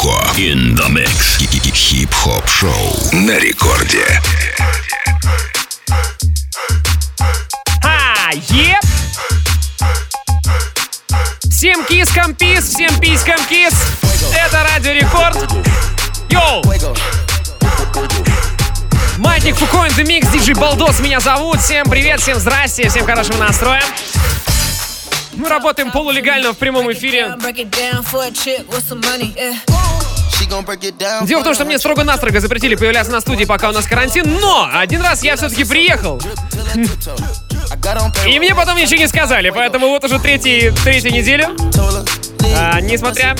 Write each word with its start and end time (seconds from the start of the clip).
Марко. 0.00 0.38
In 0.38 0.74
the 0.76 0.88
mix. 0.88 1.38
Хип-хоп 1.72 2.48
шоу 2.48 2.96
на 3.12 3.38
рекорде. 3.38 4.20
А, 7.82 8.32
yep! 8.32 8.80
Всем 11.50 11.84
кискам 11.84 12.34
peace, 12.34 12.64
всем 12.64 12.98
писькам 13.00 13.38
kiss. 13.48 13.74
Это 14.34 14.64
Радио 14.72 14.92
Рекорд. 14.92 15.36
Yo! 16.30 16.62
Маятник 19.18 19.56
Фуко 19.56 19.86
in 19.86 19.96
the 19.96 20.04
Mix, 20.04 20.30
диджей 20.32 20.54
Балдос 20.54 21.00
меня 21.00 21.20
зовут. 21.20 21.60
Всем 21.60 21.88
привет, 21.88 22.20
всем 22.20 22.38
здрасте, 22.38 22.88
всем 22.88 23.04
хорошего 23.04 23.38
настроя. 23.38 23.82
Мы 25.34 25.48
работаем 25.48 25.90
полулегально 25.90 26.52
в 26.52 26.58
прямом 26.58 26.90
эфире. 26.92 27.36
Дело 31.26 31.40
в 31.40 31.44
том, 31.44 31.54
что 31.54 31.64
мне 31.64 31.78
строго-настрого 31.78 32.40
запретили 32.40 32.74
появляться 32.74 33.12
на 33.12 33.20
студии, 33.20 33.44
пока 33.44 33.68
у 33.70 33.72
нас 33.72 33.86
карантин, 33.86 34.38
но 34.40 34.68
один 34.72 35.00
раз 35.00 35.22
я 35.22 35.36
все-таки 35.36 35.64
приехал. 35.64 36.20
И 38.26 38.38
мне 38.38 38.54
потом 38.54 38.76
ничего 38.76 39.00
не 39.00 39.08
сказали, 39.08 39.50
поэтому 39.50 39.88
вот 39.88 40.04
уже 40.04 40.18
третий, 40.18 40.72
третью 40.84 41.12
неделю, 41.12 41.56
а, 42.56 42.80
несмотря 42.80 43.36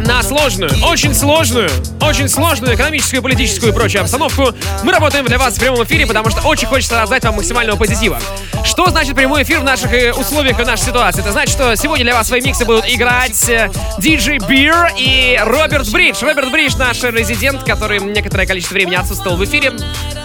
на 0.00 0.22
сложную, 0.22 0.70
очень 0.84 1.14
сложную, 1.14 1.70
очень 2.00 2.28
сложную 2.28 2.74
экономическую, 2.74 3.22
политическую 3.22 3.72
и 3.72 3.74
прочую 3.74 4.02
обстановку, 4.02 4.52
мы 4.82 4.92
работаем 4.92 5.24
для 5.26 5.38
вас 5.38 5.54
в 5.54 5.60
прямом 5.60 5.84
эфире, 5.84 6.06
потому 6.06 6.30
что 6.30 6.40
очень 6.42 6.66
хочется 6.66 6.98
раздать 6.98 7.24
вам 7.24 7.36
максимального 7.36 7.76
позитива. 7.76 8.18
Что 8.64 8.90
значит 8.90 9.14
прямой 9.14 9.42
эфир 9.42 9.60
в 9.60 9.64
наших 9.64 9.92
э, 9.92 10.12
условиях 10.12 10.58
и 10.58 10.62
в 10.62 10.66
нашей 10.66 10.86
ситуации? 10.86 11.20
Это 11.20 11.32
значит, 11.32 11.54
что 11.54 11.74
сегодня 11.76 12.04
для 12.04 12.14
вас 12.14 12.26
свои 12.26 12.40
миксы 12.40 12.64
будут 12.64 12.84
играть 12.88 13.48
э, 13.48 13.70
диджей 13.98 14.38
Бир 14.38 14.92
и 14.98 15.38
Роберт 15.42 15.90
Бридж. 15.90 16.22
Роберт 16.22 16.50
Бридж 16.50 16.76
наш 16.76 17.02
резидент, 17.02 17.62
который 17.62 18.00
некоторое 18.00 18.46
количество 18.46 18.74
времени 18.74 18.96
отсутствовал 18.96 19.36
в 19.36 19.44
эфире, 19.44 19.72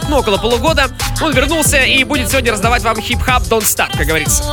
ну, 0.09 0.17
около 0.17 0.37
полугода. 0.37 0.89
Он 1.21 1.33
вернулся 1.33 1.77
и 1.77 2.03
будет 2.03 2.29
сегодня 2.29 2.51
раздавать 2.51 2.83
вам 2.83 2.99
хип-хап 2.99 3.43
Don't 3.43 3.61
Stop, 3.61 3.97
как 3.97 4.05
говорится. 4.05 4.43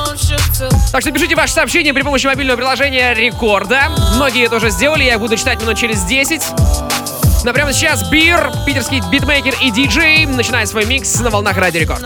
Так 0.93 1.01
что 1.01 1.11
пишите 1.11 1.35
ваши 1.35 1.53
сообщения 1.53 1.93
при 1.93 2.03
помощи 2.03 2.27
мобильного 2.27 2.57
приложения 2.57 3.15
Рекорда. 3.15 3.91
Многие 4.15 4.47
это 4.47 4.57
уже 4.57 4.71
сделали, 4.71 4.82
я 4.83 5.15
их 5.15 5.21
буду 5.21 5.37
читать 5.37 5.61
минут 5.61 5.79
через 5.79 6.03
10. 6.03 6.43
Но 7.45 7.53
прямо 7.53 7.73
сейчас 7.73 8.09
Бир, 8.11 8.53
питерский 8.67 9.01
битмейкер 9.11 9.55
и 9.63 9.71
диджей, 9.71 10.27
начинает 10.27 10.69
свой 10.69 10.87
микс 10.87 11.21
на 11.21 11.31
волнах 11.31 11.57
Радио 11.57 11.81
Рекорд. 11.81 12.01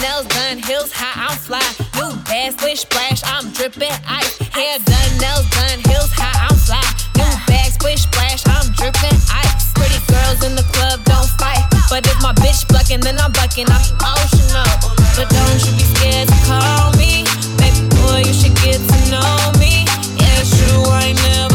Nails 0.00 0.26
done, 0.28 0.58
heels 0.66 0.90
high, 0.92 1.28
I'm 1.28 1.36
fly. 1.36 1.60
New 1.96 2.16
bag, 2.26 2.52
splish 2.52 2.80
splash, 2.80 3.22
I'm 3.24 3.50
dripping 3.52 3.92
ice. 4.08 4.38
Hair 4.52 4.78
done, 4.86 5.18
nails 5.18 5.46
done, 5.50 5.78
heels 5.90 6.10
high, 6.16 6.48
I'm 6.48 6.56
fly. 6.56 6.82
New 7.16 7.30
bag, 7.46 7.72
splish 7.72 8.02
splash, 8.02 8.42
I'm 8.46 8.72
dripping 8.72 9.18
ice. 9.30 9.72
Pretty 9.74 10.00
girls 10.08 10.42
in 10.42 10.56
the 10.56 10.64
club 10.72 11.04
don't 11.04 11.28
fight, 11.38 11.62
but 11.90 12.06
if 12.06 12.20
my 12.22 12.32
bitch 12.34 12.66
bucking, 12.68 13.00
then 13.00 13.18
I'm 13.18 13.32
bucking. 13.32 13.66
I'm 13.68 13.82
emotional, 13.98 14.70
but 15.16 15.28
don't 15.28 15.60
you 15.66 15.72
be 15.76 15.86
scared 15.94 16.28
to 16.28 16.38
call 16.46 16.92
me, 16.98 17.24
baby 17.58 17.82
boy. 17.94 18.22
You 18.26 18.34
should 18.34 18.56
get 18.62 18.78
to 18.78 18.98
know 19.10 19.52
me. 19.58 19.86
Yeah, 20.16 20.42
true, 20.46 20.86
I 20.86 21.12
never 21.12 21.49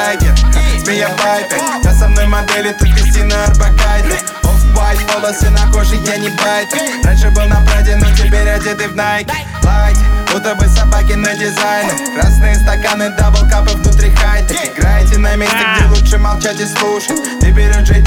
Гайгер, 0.00 0.34
змея 0.78 1.10
Пайпер 1.10 1.58
Я 1.84 1.92
со 1.92 2.08
мной 2.08 2.26
модели, 2.26 2.72
тут 2.72 2.88
Кристина 2.94 3.44
Арбакайте 3.44 4.18
Оф-вайт, 4.42 4.98
волосы 5.14 5.50
на 5.50 5.70
коже, 5.70 5.96
я 5.96 6.16
не 6.16 6.30
байтер 6.30 6.78
Раньше 7.04 7.30
был 7.30 7.44
на 7.44 7.60
Праде, 7.66 7.96
но 7.96 8.06
теперь 8.16 8.48
одетый 8.48 8.88
в 8.88 8.96
Nike. 8.96 9.30
Лайт, 9.62 9.98
будто 10.32 10.54
бы 10.54 10.66
собаки 10.68 11.12
на 11.12 11.34
дизайне. 11.34 11.92
Красные 12.14 12.54
стаканы, 12.54 13.10
дабл 13.10 13.46
капы 13.50 13.72
внутри 13.76 14.10
хайта 14.14 14.54
Играете 14.54 15.18
на 15.18 15.36
месте, 15.36 15.58
где 15.76 15.86
лучше 15.88 16.16
молчать 16.16 16.60
и 16.60 16.66
слушать. 16.66 17.40
Ты 17.40 17.50
берешь 17.50 17.88
я 17.90 18.02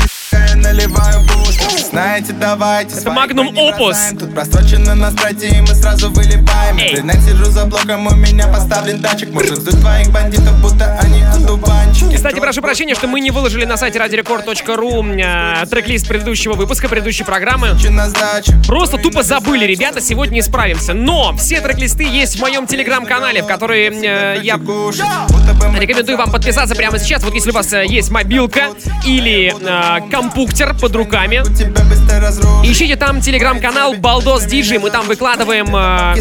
наливаю 0.63 1.21
бустер 1.21 1.69
Знаете, 1.91 2.33
давайте 2.33 2.97
Это 2.97 3.09
Magnum 3.09 3.53
Opus. 3.53 4.17
Тут 4.17 4.33
просрочено 4.33 4.95
на 4.95 5.11
страте, 5.11 5.49
и 5.49 5.61
мы 5.61 5.67
сразу 5.67 6.09
выливаем. 6.11 6.75
Блин, 6.75 7.11
сижу 7.21 7.45
за 7.45 7.65
блоком, 7.65 8.07
у 8.07 8.15
меня 8.15 8.47
поставлен 8.47 9.01
датчик 9.01 9.31
Может 9.31 9.61
ждут 9.61 9.79
твоих 9.79 10.11
бандитов, 10.11 10.59
будто 10.61 10.97
они 11.01 11.21
одуванчики 11.21 12.15
Кстати, 12.15 12.39
прошу 12.39 12.61
прощения, 12.61 12.95
что 12.95 13.07
мы 13.07 13.19
не 13.19 13.31
выложили 13.31 13.65
на 13.65 13.77
сайте 13.77 13.99
radiorecord.ru 13.99 15.03
э, 15.21 15.65
трек-лист 15.67 16.07
предыдущего 16.07 16.53
выпуска, 16.53 16.87
предыдущей 16.87 17.23
программы. 17.23 17.75
Просто 18.67 18.97
тупо 18.97 19.23
забыли, 19.23 19.65
ребята, 19.65 20.01
сегодня 20.01 20.39
исправимся. 20.39 20.93
Но 20.93 21.35
все 21.37 21.61
трек-листы 21.61 22.03
есть 22.03 22.37
в 22.37 22.41
моем 22.41 22.67
телеграм-канале, 22.67 23.43
в 23.43 23.47
который 23.47 23.87
э, 23.87 24.39
я 24.41 24.57
рекомендую 24.57 26.17
вам 26.17 26.31
подписаться 26.31 26.75
прямо 26.75 26.99
сейчас. 26.99 27.23
Вот 27.23 27.33
если 27.33 27.51
у 27.51 27.53
вас 27.53 27.71
э, 27.73 27.85
есть 27.85 28.09
мобилка 28.09 28.69
или 29.05 29.53
э, 29.53 30.09
компьютер 30.53 30.79
под 30.79 30.95
руками, 30.95 31.37
ищите 32.63 32.95
там 32.95 33.21
телеграм-канал 33.21 33.95
Балдос 33.95 34.45
Диджи. 34.45 34.77
Мы 34.77 34.91
там 34.91 35.07
выкладываем 35.07 35.65
э, 35.75 36.13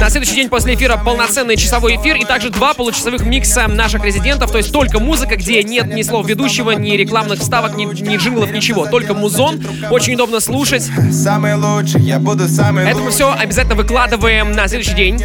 на 0.00 0.10
следующий 0.10 0.34
день 0.36 0.48
после 0.48 0.74
эфира 0.74 0.96
полноценный 0.96 1.56
часовой 1.56 1.96
эфир 1.96 2.14
и 2.14 2.24
также 2.24 2.50
два 2.50 2.74
получасовых 2.74 3.22
микса 3.26 3.66
наших 3.66 4.04
резидентов, 4.04 4.52
то 4.52 4.58
есть 4.58 4.70
только 4.70 5.00
музыка, 5.00 5.34
где 5.34 5.64
нет 5.64 5.86
ни 5.92 6.02
слов 6.02 6.28
ведущего, 6.28 6.70
ни 6.72 6.92
рекламных 6.92 7.40
вставок, 7.40 7.76
ни, 7.76 7.86
ни 7.86 8.16
джинглов, 8.18 8.52
ничего. 8.52 8.86
Только 8.86 9.14
музон. 9.14 9.60
Очень 9.90 10.14
удобно 10.14 10.38
слушать. 10.38 10.88
Это 12.88 13.00
мы 13.00 13.10
все 13.10 13.32
обязательно 13.32 13.74
выкладываем 13.74 14.52
на 14.52 14.68
следующий 14.68 14.94
день. 14.94 15.20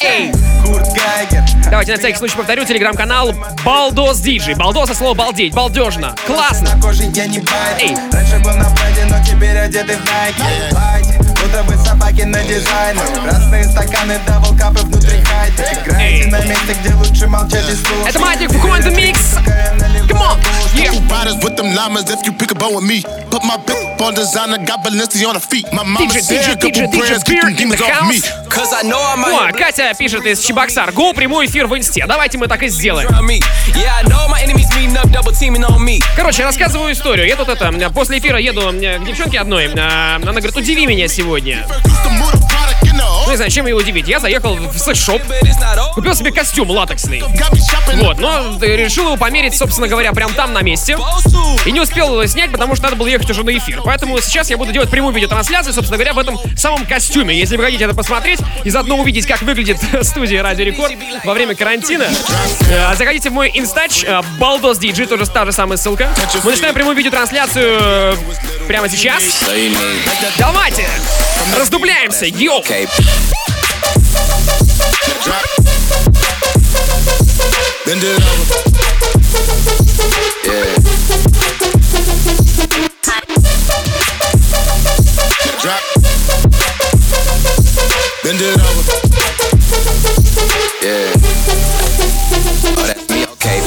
Эй! 0.00 0.32
Курт 0.64 0.88
Гайгер 0.92 1.44
Давайте 1.70 1.92
на 1.92 1.98
всякий 1.98 2.16
случай 2.16 2.36
повторю, 2.36 2.64
телеграм-канал 2.64 3.34
Балдос 3.64 4.20
Диджи. 4.20 4.54
Балдос 4.54 4.90
от 4.90 4.96
слова 4.96 5.14
балдеть, 5.14 5.54
балдежно, 5.54 6.14
классно. 6.26 6.70
Эй. 7.80 7.96
Раньше 8.12 8.38
был 8.40 8.52
на 8.52 8.68
но 9.08 9.24
теперь 9.24 9.58
одеты 9.58 9.96
в 9.96 11.33
Бы 11.44 11.76
собаки 11.84 12.22
на 12.22 12.42
дизайне 12.42 13.00
Красные 13.22 13.64
стаканы, 13.64 14.18
даблкапы 14.26 14.80
внутри 14.80 15.22
хайта 15.22 15.62
Играете 15.84 16.28
на 16.28 16.40
месте, 16.44 16.76
где 16.80 16.94
лучше 16.94 17.26
молчать 17.26 17.68
и 17.68 17.74
слушать 17.74 18.08
Это 18.08 18.18
Матик 18.18 18.50
в 18.50 18.60
команду 18.60 18.90
Микс. 18.90 19.36
Come 20.08 20.20
on, 20.20 20.38
yeah. 20.74 20.92
Riders 21.08 21.36
with 21.42 21.56
them 21.56 21.74
llamas 21.74 22.10
if 22.10 22.24
you 22.26 22.32
pick 22.32 22.50
a 22.50 22.54
bone 22.54 22.74
with 22.74 22.84
me. 22.84 23.02
Put 23.30 23.42
my 23.44 23.56
bip 23.56 24.00
on 24.00 24.14
designer, 24.14 24.58
got 24.58 24.84
Balenci 24.84 25.26
on 25.26 25.34
her 25.34 25.40
feet. 25.40 25.66
My 25.72 25.82
mama 25.82 26.06
DJ, 26.06 26.20
said 26.20 26.58
DJ, 26.58 26.70
DJ, 26.72 26.90
DJ, 26.92 27.24
Beer 27.26 27.48
in 27.48 27.68
the 27.70 27.76
house. 27.88 28.22
О, 29.32 29.52
Катя 29.52 29.92
пишет 29.98 30.24
из 30.26 30.40
Чебоксар. 30.40 30.92
Го, 30.92 31.12
прямой 31.14 31.46
эфир 31.46 31.66
в 31.66 31.76
инсте. 31.76 32.04
Давайте 32.06 32.38
мы 32.38 32.46
так 32.48 32.62
и 32.62 32.68
сделаем. 32.68 33.08
Короче, 36.16 36.44
рассказываю 36.44 36.92
историю. 36.92 37.26
Я 37.26 37.36
тут 37.36 37.48
это, 37.48 37.72
после 37.90 38.18
эфира 38.18 38.38
еду 38.38 38.60
к 38.70 39.04
девчонке 39.04 39.40
одной. 39.40 39.70
а, 39.76 40.16
Она 40.16 40.32
говорит, 40.32 40.56
удиви 40.56 40.86
меня 40.86 41.08
сегодня. 41.08 41.33
Used 41.34 42.43
Ну, 43.24 43.30
не 43.30 43.36
знаю, 43.36 43.50
чем 43.50 43.66
ее 43.66 43.74
удивить. 43.74 44.06
Я 44.08 44.20
заехал 44.20 44.54
в 44.56 44.78
секс-шоп, 44.78 45.22
купил 45.94 46.14
себе 46.14 46.30
костюм 46.32 46.70
латексный. 46.70 47.22
Вот, 47.94 48.18
но 48.18 48.58
решил 48.60 49.06
его 49.06 49.16
померить, 49.16 49.56
собственно 49.56 49.88
говоря, 49.88 50.12
прям 50.12 50.32
там 50.34 50.52
на 50.52 50.62
месте. 50.62 50.96
И 51.64 51.72
не 51.72 51.80
успел 51.80 52.08
его 52.08 52.26
снять, 52.26 52.52
потому 52.52 52.74
что 52.74 52.84
надо 52.84 52.96
было 52.96 53.06
ехать 53.06 53.30
уже 53.30 53.42
на 53.44 53.56
эфир. 53.56 53.80
Поэтому 53.84 54.20
сейчас 54.20 54.50
я 54.50 54.56
буду 54.56 54.72
делать 54.72 54.90
прямую 54.90 55.14
видеотрансляцию, 55.14 55.72
собственно 55.72 55.96
говоря, 55.96 56.12
в 56.12 56.18
этом 56.18 56.38
самом 56.56 56.86
костюме. 56.86 57.36
Если 57.38 57.56
вы 57.56 57.64
хотите 57.64 57.84
это 57.84 57.94
посмотреть 57.94 58.40
и 58.64 58.70
заодно 58.70 58.96
увидеть, 58.98 59.26
как 59.26 59.42
выглядит 59.42 59.78
студия 60.02 60.42
Радио 60.42 60.64
Рекорд 60.64 60.92
во 61.24 61.32
время 61.34 61.54
карантина, 61.54 62.06
э, 62.68 62.94
заходите 62.96 63.30
в 63.30 63.32
мой 63.32 63.50
инстач, 63.54 64.04
э, 64.04 64.20
Балдос 64.38 64.78
Диджи, 64.78 65.06
тоже 65.06 65.26
та 65.26 65.44
же 65.46 65.52
самая 65.52 65.78
ссылка. 65.78 66.10
Мы 66.44 66.50
начинаем 66.50 66.74
прямую 66.74 66.96
видеотрансляцию 66.96 67.78
э, 67.80 68.14
прямо 68.68 68.88
сейчас. 68.88 69.22
Давайте, 70.38 70.86
раздупляемся, 71.58 72.26
йоу! 72.26 72.62
Drop. 75.24 75.46
Bend 77.86 78.02
it 78.02 78.20
over. 78.20 78.44
Yeah. 80.44 80.74
Drop. 85.60 85.82
Bend 88.22 88.40
it 88.40 88.60
over. 88.60 88.82
Yeah. 90.82 91.12
Oh, 92.76 92.84
me, 93.10 93.24
okay. 93.24 93.58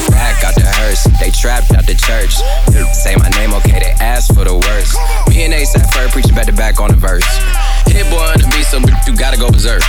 The 0.54 0.72
hearse. 0.76 1.04
They 1.20 1.30
trapped 1.30 1.72
out 1.72 1.86
the 1.86 1.94
church. 1.94 2.34
Say 2.94 3.16
my 3.16 3.28
name, 3.30 3.52
okay. 3.54 3.78
They 3.80 3.94
asked 4.00 4.34
for 4.34 4.44
the 4.44 4.54
worst. 4.54 4.96
Me 5.28 5.44
and 5.44 5.54
Ace 5.54 5.74
at 5.76 5.92
first 5.92 6.12
preaching 6.12 6.34
back 6.34 6.46
to 6.46 6.52
back 6.52 6.80
on 6.80 6.90
the 6.90 6.96
verse. 6.96 7.26
Gotta 9.28 9.40
go 9.40 9.50
berserk. 9.50 9.82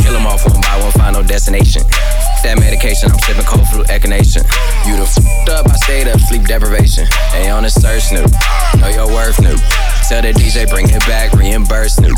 Kill 0.00 0.16
'em 0.16 0.26
off 0.26 0.46
one 0.46 0.60
by 0.62 0.80
one, 0.80 0.92
final 0.92 1.22
destination. 1.22 1.82
That 2.42 2.58
medication, 2.58 3.10
I'm 3.12 3.18
sipping 3.18 3.44
cold 3.44 3.68
flu 3.68 3.84
echinacea. 3.84 4.40
You 4.86 4.96
the 4.96 5.02
f***ed 5.02 5.50
up, 5.50 5.68
I 5.68 5.76
stayed 5.84 6.08
up, 6.08 6.18
sleep 6.20 6.46
deprivation. 6.46 7.06
They 7.32 7.50
on 7.50 7.64
the 7.64 7.70
search, 7.70 8.10
new. 8.10 8.24
Know 8.80 8.88
your 8.88 9.08
worth, 9.08 9.38
new. 9.40 9.56
Tell 10.08 10.22
the 10.22 10.32
DJ, 10.32 10.64
bring 10.64 10.88
it 10.88 11.04
back, 11.06 11.34
reimburse, 11.34 12.00
new. 12.00 12.14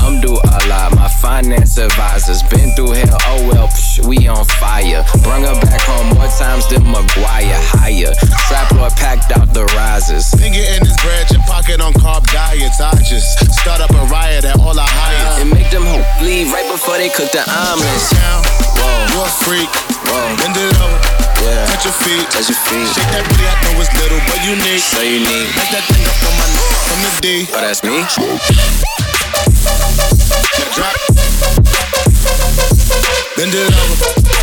I'm 0.00 0.20
do 0.20 0.34
a 0.34 0.58
lot, 0.68 0.96
my 0.96 1.08
finance 1.08 1.78
advisors 1.78 2.42
been 2.50 2.72
through 2.74 2.92
hell. 2.98 3.18
Oh 3.28 3.40
well, 3.48 3.68
psh, 3.68 4.04
we 4.06 4.26
on 4.28 4.44
fire. 4.58 5.04
Bring 5.22 5.44
her 5.44 5.56
back 5.60 5.80
home 5.86 6.16
more 6.16 6.28
times 6.34 6.66
than 6.68 6.82
Maguire. 6.84 7.56
Higher, 7.76 8.12
trap 8.48 8.72
lord 8.72 8.92
packed 8.96 9.30
out 9.36 9.52
the 9.54 9.64
risers. 9.76 10.28
Finger 10.34 10.60
in 10.74 10.84
his 10.84 10.96
bread, 11.04 11.30
your 11.30 11.42
pocket 11.46 11.80
on 11.80 11.92
carb 11.94 12.24
diets. 12.32 12.80
I 12.80 12.96
just 13.04 13.38
start 13.60 13.80
up 13.80 13.90
a 13.90 14.04
riot 14.10 14.44
at 14.44 14.56
all 14.58 14.74
I 14.78 14.86
hire. 14.88 15.40
And 15.40 15.50
make 15.50 15.70
them 15.70 15.84
hope 15.86 16.06
leave 16.22 16.50
right 16.52 16.66
before 16.72 16.96
they 16.98 17.08
cook 17.08 17.30
the 17.32 17.44
omelets. 17.46 18.10
Whoa, 18.76 18.88
you're 19.14 19.28
a 19.28 19.36
freak. 19.44 19.70
whoa, 20.08 20.36
Bend 20.40 20.56
it 20.56 20.72
over. 20.80 20.98
yeah. 21.44 21.66
Touch 21.70 21.84
your 21.84 21.96
feet. 22.02 22.24
Touch 22.32 22.48
your 22.48 22.60
feet. 22.68 22.88
Shake 22.96 23.10
that 23.12 23.24
booty, 23.28 23.44
I 23.46 23.54
know 23.68 23.80
it's 23.80 23.92
little, 24.00 24.20
but 24.28 24.40
unique. 24.44 24.80
So 24.82 25.00
unique. 25.04 25.52
Like 25.56 25.70
that 25.76 25.84
thing 25.92 26.04
up 26.08 26.18
on 26.24 26.34
my 26.40 26.48
neck 26.56 26.74
from 26.88 26.98
the 27.04 27.12
D. 27.20 27.26
Oh, 27.52 27.60
that's 27.60 27.82
me. 27.84 29.09
Drop. 30.74 30.96
Bend 33.36 33.54
it 33.54 33.72
over. 33.72 34.39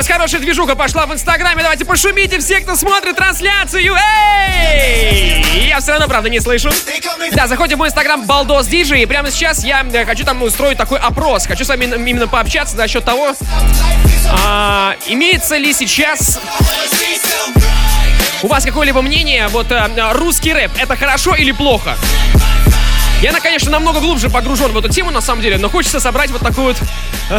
Нас 0.00 0.08
хорошая 0.08 0.40
движуха 0.40 0.76
пошла 0.76 1.04
в 1.04 1.12
Инстаграме. 1.12 1.62
Давайте 1.62 1.84
пошумите 1.84 2.38
все, 2.38 2.60
кто 2.60 2.74
смотрит 2.74 3.16
трансляцию. 3.16 3.94
Эй! 3.94 5.66
Я 5.68 5.80
все 5.80 5.90
равно, 5.90 6.08
правда, 6.08 6.30
не 6.30 6.40
слышу. 6.40 6.70
Да, 7.32 7.46
заходим 7.46 7.76
в 7.76 7.80
мой 7.80 7.88
Инстаграм 7.88 8.24
Балдос 8.24 8.66
Диджи. 8.66 8.98
И 8.98 9.04
прямо 9.04 9.30
сейчас 9.30 9.62
я 9.62 9.84
э, 9.92 10.06
хочу 10.06 10.24
там 10.24 10.42
устроить 10.42 10.78
такой 10.78 10.98
опрос. 10.98 11.46
Хочу 11.46 11.66
с 11.66 11.68
вами 11.68 11.84
именно 11.84 12.28
пообщаться 12.28 12.78
насчет 12.78 13.04
того, 13.04 13.34
а, 14.30 14.96
имеется 15.06 15.58
ли 15.58 15.70
сейчас 15.74 16.40
у 18.42 18.46
вас 18.46 18.64
какое-либо 18.64 19.02
мнение, 19.02 19.48
вот 19.48 19.70
э, 19.70 19.86
русский 20.12 20.54
рэп, 20.54 20.70
это 20.78 20.96
хорошо 20.96 21.34
или 21.34 21.52
плохо? 21.52 21.94
Я, 23.20 23.32
конечно, 23.38 23.70
намного 23.70 24.00
глубже 24.00 24.30
погружен 24.30 24.72
в 24.72 24.78
эту 24.78 24.88
тему, 24.88 25.10
на 25.10 25.20
самом 25.20 25.42
деле, 25.42 25.58
но 25.58 25.68
хочется 25.68 26.00
собрать 26.00 26.30
вот 26.30 26.40
такую 26.40 26.68
вот 26.68 26.76
э, 27.30 27.38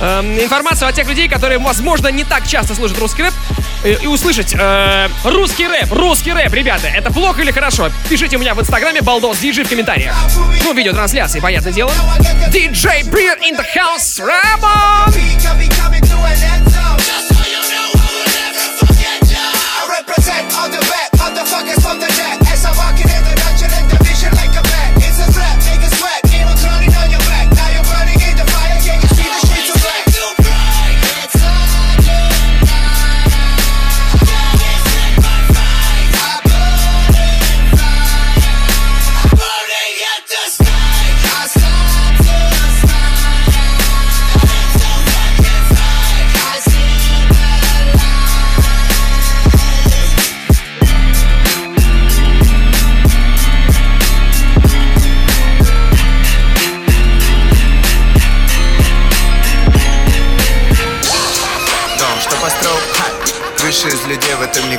э, 0.00 0.44
информацию 0.44 0.88
о 0.88 0.92
тех 0.92 1.08
людей, 1.08 1.28
которые, 1.28 1.58
возможно, 1.58 2.06
не 2.08 2.22
так 2.22 2.46
часто 2.46 2.76
слушают 2.76 3.00
русский 3.00 3.24
рэп, 3.24 3.34
э, 3.82 3.96
и 4.00 4.06
услышать 4.06 4.54
э, 4.56 5.08
русский 5.24 5.66
рэп, 5.66 5.92
русский 5.92 6.32
рэп, 6.32 6.54
ребята, 6.54 6.86
это 6.86 7.12
плохо 7.12 7.42
или 7.42 7.50
хорошо? 7.50 7.90
Пишите 8.08 8.36
у 8.36 8.40
меня 8.40 8.54
в 8.54 8.60
инстаграме 8.60 9.00
балдос 9.00 9.38
диджей 9.38 9.64
в 9.64 9.68
комментариях. 9.68 10.14
Ну, 10.62 10.72
видеотрансляции, 10.72 11.40
понятное 11.40 11.72
дело. 11.72 11.90
DJ 12.52 13.02
Beer 13.10 13.36
in 13.42 13.56
the 13.56 13.64
house, 13.74 14.24
Рамон! 14.24 15.12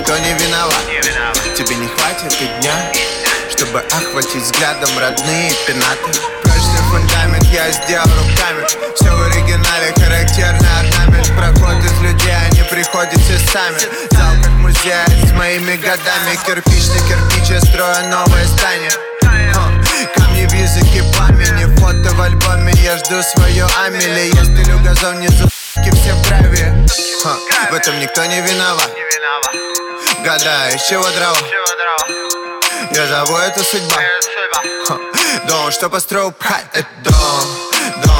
В 0.09 0.11
этом 0.11 0.17
никто 0.17 0.17
не 0.17 0.33
виноват. 0.33 1.55
Тебе 1.55 1.75
не 1.75 1.87
хватит 1.87 2.33
и 2.41 2.61
дня 2.61 2.73
Чтобы 3.49 3.79
охватить 3.79 4.43
взглядом 4.43 4.89
родные 4.97 5.51
пенаты. 5.67 6.19
Прочный 6.43 6.81
фундамент 6.89 7.43
я 7.45 7.71
сделал 7.71 8.05
руками. 8.05 8.65
Все 8.95 9.09
в 9.09 9.21
оригинале, 9.21 9.93
характерный 9.97 10.67
орнамент. 10.79 11.27
Проход 11.35 11.83
из 11.83 12.01
людей, 12.01 12.33
они 12.49 12.63
приходят 12.63 13.19
все 13.19 13.37
сами. 13.51 13.79
Зал 14.11 14.33
как 14.41 14.51
музей 14.53 15.27
с 15.27 15.31
моими 15.33 15.75
годами. 15.75 16.39
Кирпич 16.45 16.87
на 16.87 17.07
кирпич, 17.07 17.49
я 17.49 17.61
строю 17.61 18.09
новое 18.09 18.45
здание. 18.45 18.91
Камни 20.15 20.45
в 20.47 20.53
языке 20.53 21.03
пламени. 21.13 21.65
Фото 21.77 22.15
в 22.15 22.21
альбоме, 22.21 22.73
я 22.83 22.97
жду 22.97 23.21
свое 23.21 23.67
Амели. 23.85 24.33
Я 24.33 24.43
стелю 24.43 24.79
газон 24.79 25.17
внизу, 25.17 25.47
все 25.47 26.13
в 26.13 26.27
траве 26.27 26.73
Ха, 27.23 27.35
В 27.71 27.75
этом 27.75 27.99
никто 27.99 28.25
не 28.25 28.41
виноват 28.41 28.89
Гадаю, 30.23 30.75
из 30.75 30.81
чего 30.83 31.03
дрова? 31.11 31.37
Я 32.91 33.07
зову 33.07 33.37
это 33.37 33.63
судьба. 33.63 33.95
Ха, 34.85 34.97
Дом, 35.47 35.71
что 35.71 35.89
построил 35.89 36.31
прайд, 36.31 36.65
это 36.73 36.87
дом. 37.03 37.69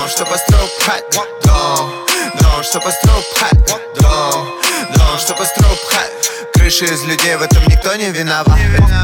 Что 0.10 0.25
построил 0.25 0.68
пхать 0.79 1.03
Дом, 1.46 2.06
дом, 2.41 2.63
что 2.63 2.82
построил 2.82 3.22
пхать 3.36 3.65
Дом, 4.01 4.60
дом, 4.96 5.20
что 5.20 5.34
построил 5.36 5.75
пхать 5.75 6.12
Крыши 6.53 6.86
из 6.86 7.03
людей, 7.03 7.36
в 7.36 7.44
этом 7.44 7.63
никто 7.68 7.96
не 7.96 8.10
виноват. 8.10 8.58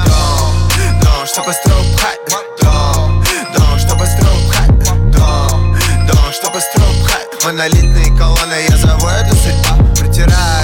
Дом, 0.06 1.00
дом, 1.02 1.26
что 1.26 1.44
построил 1.44 1.84
пхать 1.96 2.20
Дом, 2.62 3.24
дом, 3.54 3.80
что 3.80 3.96
построил 3.96 4.50
пхать 4.50 4.80
Дом, 5.12 5.78
дом, 6.08 6.34
что 6.34 6.50
построил 6.50 7.06
пхать 7.06 7.44
Монолитные 7.46 8.18
колонны, 8.18 8.66
я 8.68 8.76
зову 8.76 9.08
это 9.08 9.36
судьба 9.36 9.78
Притираю 9.96 10.34
очки, 10.34 10.55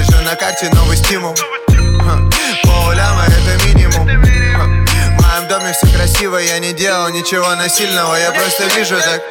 вижу 0.00 0.20
на 0.22 0.34
карте 0.34 0.70
новый 0.72 0.96
стимул. 0.96 1.34
Ха, 1.36 2.18
Полуляма 2.62 3.24
это 3.24 3.66
минимум. 3.66 4.06
В 4.06 5.22
моем 5.22 5.48
доме 5.48 5.72
все 5.72 5.86
красиво, 5.94 6.36
я 6.36 6.58
не 6.58 6.72
делал 6.72 7.08
ничего 7.10 7.54
насильного 7.54 8.14
Я 8.14 8.30
просто 8.32 8.64
вижу 8.76 8.96
так. 8.96 9.22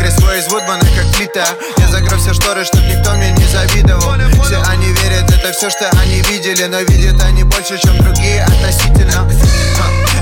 Кресло 0.00 0.36
из 0.36 0.46
Вудмана, 0.48 0.84
как 0.94 1.16
плита 1.16 1.44
Я 1.78 1.88
закрыл 1.88 2.18
все 2.18 2.32
шторы, 2.32 2.64
чтоб 2.64 2.80
никто 2.82 3.12
мне 3.14 3.32
не 3.32 3.46
завидовал. 3.46 4.14
Все 4.44 4.62
они 4.68 4.92
верят, 4.92 5.30
это 5.30 5.52
все, 5.52 5.70
что 5.70 5.90
они 6.00 6.20
видели 6.22 6.64
Но 6.64 6.80
видят 6.80 7.20
они 7.22 7.44
больше, 7.44 7.78
чем 7.78 7.96
другие 7.98 8.44
относительно. 8.44 9.28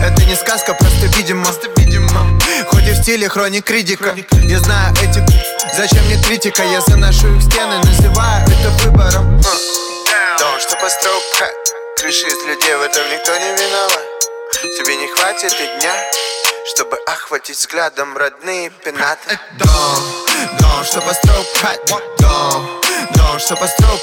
Это 0.02 0.24
не 0.24 0.36
сказка, 0.36 0.74
просто 0.74 1.06
видимо 1.18 1.46
стиле 3.06 3.28
хроник 3.28 3.64
критика. 3.64 4.16
Я 4.42 4.58
знаю 4.58 4.92
этику, 4.96 5.32
зачем 5.76 6.04
мне 6.06 6.20
критика? 6.24 6.64
Я 6.64 6.80
заношу 6.80 7.36
их 7.36 7.42
стены, 7.44 7.78
называю 7.78 8.44
это 8.48 8.68
выбором. 8.82 9.40
Дом, 10.40 10.58
что 10.58 10.74
построил 10.74 11.20
Крыши 11.96 12.26
из 12.26 12.46
людей, 12.48 12.74
в 12.74 12.82
этом 12.82 13.08
никто 13.08 13.32
не 13.36 13.44
виноват. 13.44 14.02
Тебе 14.76 14.96
не 14.96 15.06
хватит 15.06 15.52
и 15.52 15.80
дня 15.80 15.94
чтобы 16.74 16.96
охватить 17.06 17.56
взглядом 17.56 18.16
родные 18.16 18.70
пенаты. 18.84 19.38
Дом, 19.56 20.02
дом, 20.58 20.84
что 20.84 21.00
построил 21.00 21.46
Дом, 22.18 22.68
дом, 23.14 23.38
что 23.38 23.54
построил 23.54 24.00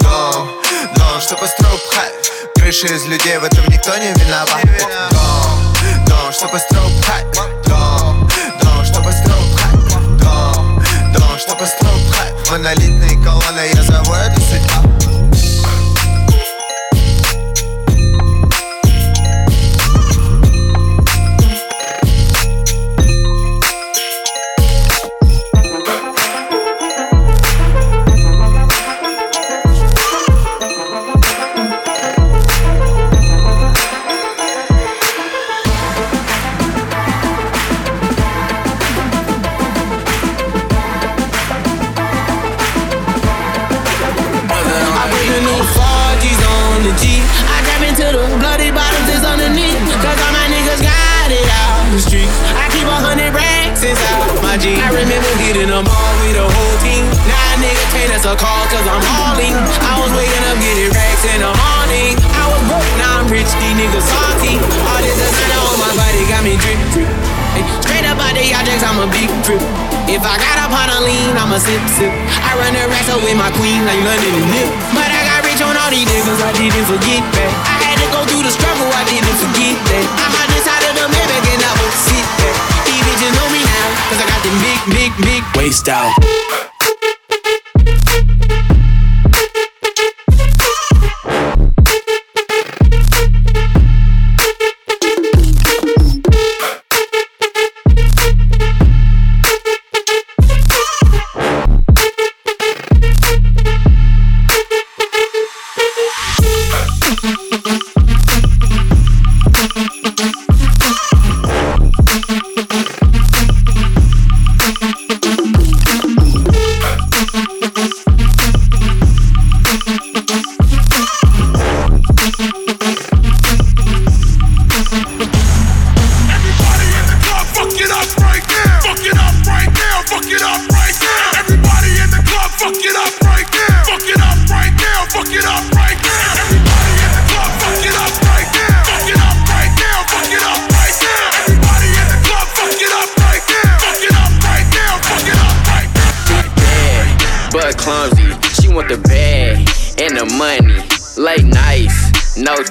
Дом, 0.00 0.62
дом, 0.96 1.20
что 1.20 1.36
построил 1.36 1.78
Крыши 2.54 2.86
из 2.86 3.04
людей, 3.04 3.36
в 3.36 3.44
этом 3.44 3.66
никто 3.68 3.94
не 3.98 4.10
виноват. 4.14 4.62
Дом, 5.10 6.06
дом, 6.06 6.32
что 6.32 6.48
построил 6.48 6.88
что 11.42 11.56
построил 11.56 11.98
пхать 12.08 12.50
Монолитные 12.50 13.20
колонны, 13.22 13.62
я 13.74 13.82
зову 13.82 14.14
это 14.14 14.41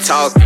talking. 0.03 0.41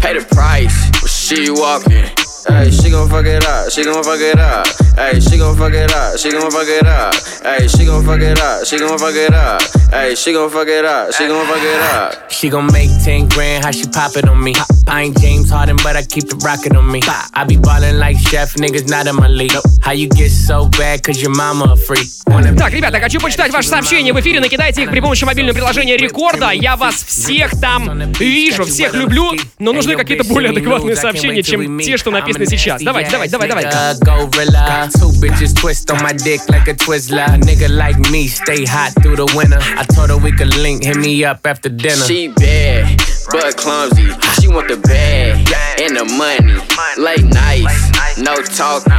Pay 0.00 0.18
the 0.18 0.26
price 0.30 0.90
when 1.00 1.08
she 1.08 1.50
walking. 1.50 2.33
Hey, 2.46 2.70
she 2.70 2.90
gon' 2.90 3.08
fuck 3.08 3.24
it 3.24 3.46
up, 3.46 3.70
she 3.70 3.84
gon' 3.84 4.04
fuck 4.04 4.20
it 4.20 4.38
up. 4.38 4.66
Hey, 4.96 5.18
she 5.18 5.38
gon' 5.38 5.56
fuck 5.56 5.72
it 5.72 5.92
up, 5.92 6.18
she 6.18 6.30
gon' 6.30 6.50
fuck 6.50 6.68
it 6.68 6.86
up. 6.86 7.14
Hey, 7.42 7.66
she 7.66 7.86
gon' 7.86 8.04
fuck 8.04 8.20
it 8.20 8.38
up, 8.38 8.66
she 8.66 8.78
gon' 8.78 8.98
fuck 8.98 9.14
it 9.14 9.32
up. 9.34 9.62
Hey, 9.90 10.14
she 10.14 10.32
gon' 10.32 10.50
fuck 10.50 10.68
it 10.68 10.84
up, 10.84 11.12
she 11.14 11.26
gon' 11.26 11.46
fuck 11.46 11.62
it 11.62 11.80
up. 11.94 12.30
She 12.30 12.50
gon' 12.50 12.66
make 12.72 12.90
10 13.02 13.28
grand, 13.28 13.64
how 13.64 13.70
she 13.70 13.86
pop 13.86 14.16
it 14.16 14.28
on 14.28 14.42
me. 14.42 14.54
I 14.86 15.04
ain't 15.04 15.18
James 15.18 15.50
Harden, 15.50 15.76
but 15.82 15.96
I 15.96 16.02
keep 16.02 16.24
it 16.24 16.42
rockin' 16.44 16.76
on 16.76 16.90
me. 16.90 17.00
I 17.32 17.44
be 17.44 17.56
ballin' 17.56 17.98
like 17.98 18.18
chef, 18.18 18.54
niggas 18.56 18.88
not 18.90 19.06
in 19.06 19.16
my 19.16 19.28
league. 19.28 19.56
How 19.80 19.92
you 19.92 20.08
get 20.08 20.30
so 20.30 20.68
bad, 20.68 21.02
cause 21.02 21.22
your 21.22 21.34
mama 21.34 21.72
a 21.72 21.76
freak. 21.76 22.08
Так, 22.58 22.72
ребята, 22.72 22.98
хочу 23.00 23.20
почитать 23.20 23.52
ваши 23.52 23.68
сообщения 23.68 24.12
в 24.12 24.20
эфире. 24.20 24.40
Накидайте 24.40 24.82
их 24.82 24.90
при 24.90 25.00
помощи 25.00 25.24
мобильного 25.24 25.54
приложения 25.54 25.96
Рекорда. 25.96 26.50
Я 26.50 26.76
вас 26.76 26.96
всех 26.96 27.52
там 27.60 28.12
вижу, 28.18 28.64
всех 28.64 28.92
люблю, 28.94 29.32
но 29.58 29.72
нужны 29.72 29.96
какие-то 29.96 30.24
более 30.24 30.50
адекватные 30.50 30.96
сообщения, 30.96 31.42
чем 31.42 31.78
те, 31.78 31.96
что 31.96 32.10
написаны 32.10 32.33
сейчас. 32.45 32.81
Давайте, 32.81 33.11
давайте, 33.11 33.31
давай, 33.31 33.47
давай. 33.47 33.65
Uh, 33.65 33.95
Gorilla. 33.99 34.89
Two 34.91 35.11
bitches 35.19 35.53
twist 35.53 35.91
on 35.91 36.01
my 36.01 36.13
dick 36.13 36.41
like 36.49 36.67
a 36.67 36.73
Twizzler. 36.73 37.25
A 37.25 37.37
nigga 37.37 37.69
like 37.69 37.97
me 38.11 38.27
stay 38.27 38.65
hot 38.65 38.93
through 39.01 39.15
the 39.15 39.25
winter. 39.35 39.59
I 39.77 39.83
told 39.83 40.09
her 40.09 40.17
we 40.17 40.31
could 40.31 40.55
link, 40.57 40.83
hit 40.83 40.97
me 40.97 41.23
up 41.23 41.45
after 41.45 41.69
dinner. 41.69 42.05
She 42.05 42.29
bad, 42.29 43.01
but 43.31 43.57
clumsy. 43.57 44.09
She 44.41 44.47
want 44.47 44.67
the 44.67 44.77
bag 44.77 45.47
and 45.79 45.95
the 45.95 46.05
money. 46.17 46.57
Late 46.97 47.25
nights, 47.25 48.17
no 48.17 48.35
talking. 48.41 48.93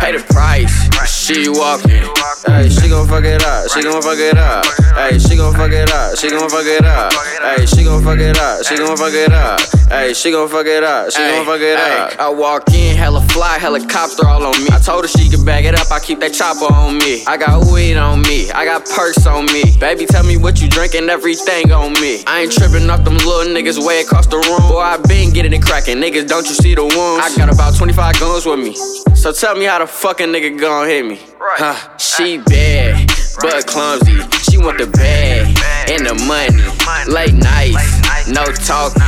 Pay 0.00 0.12
the 0.12 0.24
price, 0.32 0.83
she 1.03 1.49
walking. 1.49 2.07
Hey, 2.45 2.69
she 2.69 2.87
gon' 2.89 3.07
fuck 3.07 3.25
it 3.25 3.43
up, 3.43 3.69
she 3.71 3.81
gon' 3.81 4.01
fuck 4.01 4.17
it 4.17 4.37
up. 4.37 4.65
Hey, 4.95 5.17
she 5.19 5.35
gon' 5.35 5.53
fuck 5.53 5.71
it 5.71 5.91
up, 5.91 6.17
she 6.17 6.29
gon' 6.29 6.49
fuck 6.49 6.65
it 6.65 6.85
up. 6.85 7.11
Hey, 7.41 7.65
she 7.65 7.83
gon' 7.83 8.03
fuck 8.03 8.19
it 8.19 8.37
up, 8.37 8.63
she 8.65 8.77
gon' 8.77 8.95
fuck 8.95 9.13
it 9.13 9.33
up. 9.33 9.59
Hey, 9.89 10.13
she 10.13 10.31
gon' 10.31 10.47
fuck 10.47 10.65
it 10.65 10.83
up, 10.83 11.11
she 11.11 11.17
gon' 11.17 11.45
fuck 11.45 11.59
it 11.61 11.77
up. 11.77 12.19
I 12.19 12.29
walk 12.29 12.71
in, 12.73 12.95
hella 12.95 13.21
fly, 13.29 13.57
helicopter 13.57 14.27
all 14.27 14.45
on 14.45 14.63
me. 14.63 14.69
I 14.71 14.79
told 14.79 15.03
her 15.03 15.07
she 15.07 15.29
could 15.29 15.45
bag 15.45 15.65
it 15.65 15.79
up, 15.79 15.91
I 15.91 15.99
keep 15.99 16.19
that 16.19 16.33
chopper 16.33 16.71
on 16.73 16.97
me. 16.99 17.23
I 17.25 17.37
got 17.37 17.65
weed 17.71 17.97
on 17.97 18.21
me, 18.21 18.51
I 18.51 18.65
got 18.65 18.85
perks 18.85 19.25
on 19.25 19.45
me. 19.47 19.63
Baby, 19.79 20.05
tell 20.05 20.23
me 20.23 20.37
what 20.37 20.61
you 20.61 20.69
drinking, 20.69 21.09
everything 21.09 21.71
on 21.71 21.93
me. 21.93 22.23
I 22.27 22.41
ain't 22.41 22.51
tripping 22.51 22.89
off 22.89 23.03
them 23.03 23.17
little 23.17 23.53
niggas 23.53 23.85
way 23.85 24.01
across 24.01 24.27
the 24.27 24.37
room. 24.37 24.69
Boy, 24.69 24.79
I 24.79 24.97
been 24.97 25.33
getting 25.33 25.53
it 25.53 25.61
cracking, 25.61 25.97
niggas, 25.97 26.27
don't 26.27 26.47
you 26.47 26.55
see 26.55 26.75
the 26.75 26.83
wounds? 26.83 27.25
I 27.25 27.35
got 27.37 27.51
about 27.51 27.75
25 27.75 28.19
guns 28.19 28.45
with 28.45 28.59
me. 28.59 28.75
So 29.15 29.31
tell 29.31 29.55
me 29.55 29.65
how 29.65 29.79
the 29.79 29.87
fucking 29.87 30.27
nigga 30.27 30.59
gon' 30.59 30.84
gon' 30.85 30.93
hit 30.93 31.05
me. 31.05 31.19
Huh? 31.39 31.97
She 31.97 32.37
bad, 32.37 33.09
but 33.41 33.65
clumsy. 33.65 34.21
She 34.45 34.57
want 34.57 34.77
the 34.77 34.87
bag 34.87 35.49
and 35.89 36.05
the 36.05 36.13
money. 36.25 36.61
Late 37.09 37.33
nights, 37.33 38.29
no 38.29 38.45
talking. 38.65 39.01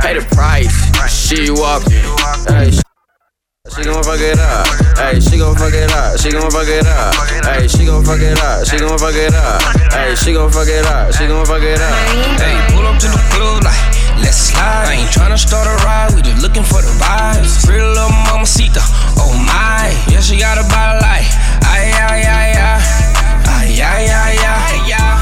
Pay 0.00 0.16
the 0.16 0.24
price. 0.32 0.72
She 1.12 1.50
walking. 1.50 2.00
Hey, 2.48 2.72
she 2.72 3.84
gon' 3.84 4.02
fuck 4.02 4.20
it 4.20 4.38
up. 4.40 4.66
Hey, 4.96 5.20
she 5.20 5.36
gon' 5.36 5.56
fuck 5.56 5.74
it 5.74 5.92
up. 5.92 6.18
She 6.18 6.30
gon' 6.32 6.50
fuck 6.50 6.68
it 6.68 6.86
up. 6.86 7.14
Hey, 7.44 7.68
she 7.68 7.84
gon' 7.84 8.04
fuck 8.04 8.20
it 8.20 8.40
up. 8.40 8.64
She 8.64 8.78
gon' 8.78 8.98
fuck 8.98 9.14
it 9.14 9.34
up. 9.34 9.62
Hey, 9.92 10.14
she 10.14 10.32
gon' 10.32 10.50
fuck 10.50 10.68
it 10.68 10.86
up. 10.86 11.12
She 11.12 11.26
gon' 11.26 11.44
fuck 11.44 11.62
it 11.62 11.80
up. 11.80 11.96
Hey, 12.40 12.56
pull 12.72 12.86
up 12.86 12.98
to 13.00 13.08
the 13.08 13.20
club 13.36 13.64
like, 13.64 14.07
let's 14.22 14.52
slide. 14.52 14.86
I 14.88 14.94
ain't 15.00 15.10
tryna 15.10 15.38
start 15.38 15.66
a 15.66 15.74
ride, 15.84 16.14
we 16.14 16.22
just 16.22 16.42
looking 16.42 16.64
for 16.64 16.82
the 16.82 16.92
vibes. 16.98 17.64
Pretty 17.64 17.82
little 17.82 18.10
mamacita, 18.28 18.82
oh 19.18 19.32
my. 19.34 19.90
Yeah, 20.10 20.20
she 20.20 20.38
got 20.38 20.58
a 20.58 20.64
body 20.68 20.98
like, 21.00 21.28
ay, 21.64 21.92
ay, 21.92 22.20
ay, 22.26 22.50
ay. 22.56 23.08
Ay, 23.48 23.82
ay, 23.82 24.04
ay, 24.08 24.38
ay. 24.38 24.68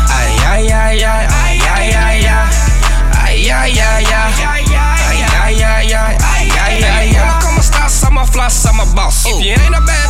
Ay, 0.06 0.32
ay, 0.46 0.72
ay, 0.72 1.04
ay. 1.04 1.24
Ay, 1.26 1.60
ay, 1.66 1.92
ay, 1.92 2.26
ay. 2.26 2.50
Ay, 3.16 3.50
ay, 3.50 3.80
ay, 3.80 4.04
ay. 4.06 4.32
Ay, 5.06 5.22
ay, 5.22 5.62
ay, 5.62 5.92
ay. 5.92 6.14
Ay, 6.20 6.50
ay, 6.50 6.76
ay, 6.84 7.16
ay. 7.16 7.40
Come 7.40 7.62
stars, 7.62 8.04
I'm 8.04 8.16
a 8.18 8.24
floss, 8.26 8.64
I'm 8.66 8.80
a 8.80 8.86
boss. 8.94 9.26
If 9.26 9.44
you 9.44 9.52
ain't 9.52 9.74
a 9.74 9.82
bad 9.82 10.05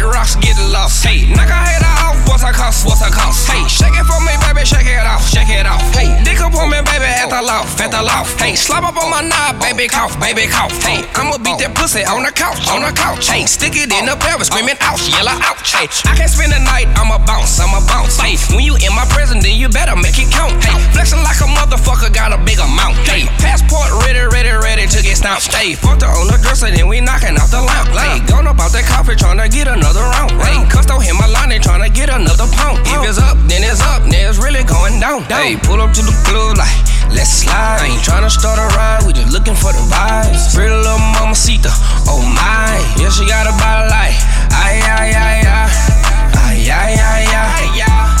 kid 0.00 0.08
rocks, 0.08 0.36
get 0.36 0.56
lost. 0.72 1.04
Hey, 1.04 1.28
knock 1.28 1.48
her 1.48 1.64
head 1.64 1.84
off, 1.84 2.16
what's 2.28 2.42
her 2.42 2.52
cost, 2.52 2.86
what's 2.86 3.04
her 3.04 3.12
cost? 3.12 3.48
Hey, 3.48 3.60
shake 3.68 3.92
it 3.92 4.06
for 4.08 4.20
me, 4.24 4.32
baby, 4.40 4.64
shake 4.64 4.88
it 4.88 5.04
off, 5.04 5.20
shake 5.28 5.52
it 5.52 5.66
off. 5.66 5.82
Hey, 5.92 6.08
dick 6.24 6.40
up 6.40 6.54
on 6.56 6.70
me, 6.72 6.80
baby, 6.88 7.04
at 7.04 7.28
the 7.28 7.42
loft, 7.42 7.80
at 7.80 7.92
the 7.92 8.02
loft. 8.02 8.40
Hey, 8.40 8.56
slap 8.56 8.84
up 8.84 8.96
on 8.96 9.10
my 9.10 9.20
knob, 9.20 9.60
baby, 9.60 9.88
cough, 9.88 10.16
baby, 10.20 10.48
cough. 10.48 10.72
Hey, 10.80 11.04
I'ma 11.14 11.36
beat 11.38 11.60
that 11.60 11.76
pussy 11.76 12.04
on 12.04 12.24
the 12.24 12.32
couch, 12.32 12.64
on 12.72 12.80
the 12.80 12.92
couch. 12.96 13.28
Hey, 13.28 13.44
stick 13.44 13.76
it 13.76 13.92
in 13.92 14.06
the 14.08 14.16
pelvis, 14.16 14.48
screaming 14.48 14.80
ouch, 14.80 15.04
yellow 15.12 15.36
ouch. 15.36 15.68
Hey, 15.68 15.86
I 16.08 16.16
can't 16.16 16.30
spend 16.30 16.52
the 16.52 16.60
night, 16.64 16.88
I'ma 16.96 17.20
bounce, 17.26 17.60
I'ma 17.60 17.84
bounce. 17.84 18.16
Hey, 18.16 18.40
when 18.56 18.64
you 18.64 18.76
in 18.80 18.92
my 18.96 19.04
presence, 19.12 19.44
then 19.44 19.56
you 19.60 19.68
better 19.68 19.96
make 19.96 20.16
it 20.16 20.32
count. 20.32 20.56
Hey, 20.64 20.76
flexing 20.96 21.20
like 21.20 21.40
a 21.44 21.48
motherfucker, 21.48 22.08
got 22.12 22.32
a 22.32 22.38
big 22.40 22.58
amount. 22.58 22.96
Hey, 23.04 23.28
passport 23.42 23.92
ready, 24.06 24.24
ready, 24.32 24.54
ready 24.54 24.86
to 24.88 24.98
get 25.02 25.18
stomped. 25.18 25.52
Hey, 25.52 25.74
fucked 25.74 26.02
her 26.02 26.08
on 26.08 26.28
the 26.28 26.38
dresser, 26.40 26.70
then 26.70 26.88
we 26.88 27.00
knocking 27.00 27.36
off 27.36 27.50
the 27.50 27.60
lamp. 27.60 27.92
Hey, 27.92 28.24
gone 28.24 28.46
about 28.46 28.72
that 28.72 28.86
coffee, 28.86 29.18
tryna 29.18 29.50
get 29.50 29.66
another 29.66 29.89
round. 29.98 30.30
Hey, 30.38 30.62
cussed 30.70 30.90
on 30.94 31.02
him, 31.02 31.18
my 31.18 31.26
line, 31.26 31.50
they 31.50 31.58
tryna 31.58 31.90
get 31.90 32.06
another 32.06 32.46
pound. 32.54 32.78
If 32.86 33.02
it's 33.02 33.18
up, 33.18 33.34
then 33.50 33.66
it's 33.66 33.82
up, 33.82 34.06
then 34.06 34.30
it's 34.30 34.38
really 34.38 34.62
going 34.62 35.02
down. 35.02 35.26
Hey, 35.26 35.58
pull 35.58 35.82
up 35.82 35.90
to 35.98 36.02
the 36.06 36.14
club 36.22 36.54
like, 36.54 36.70
let's 37.10 37.42
slide. 37.42 37.82
I 37.82 37.90
ain't 37.90 38.02
tryna 38.06 38.30
start 38.30 38.62
a 38.62 38.70
ride, 38.78 39.02
we 39.02 39.12
just 39.12 39.34
looking 39.34 39.58
for 39.58 39.74
the 39.74 39.82
vibes. 39.90 40.54
Pretty 40.54 40.70
little 40.70 41.02
mamacita, 41.18 41.74
oh 42.06 42.22
my. 42.22 42.78
Yeah, 43.00 43.10
she 43.10 43.26
got 43.26 43.50
a 43.50 43.54
body 43.58 43.90
like, 43.90 44.14
ay, 44.54 44.78
ay, 44.86 45.10
ay. 45.18 46.00
Ay, 46.38 46.70
ay, 46.70 46.94
ay, 46.94 47.26
ay. 47.26 47.70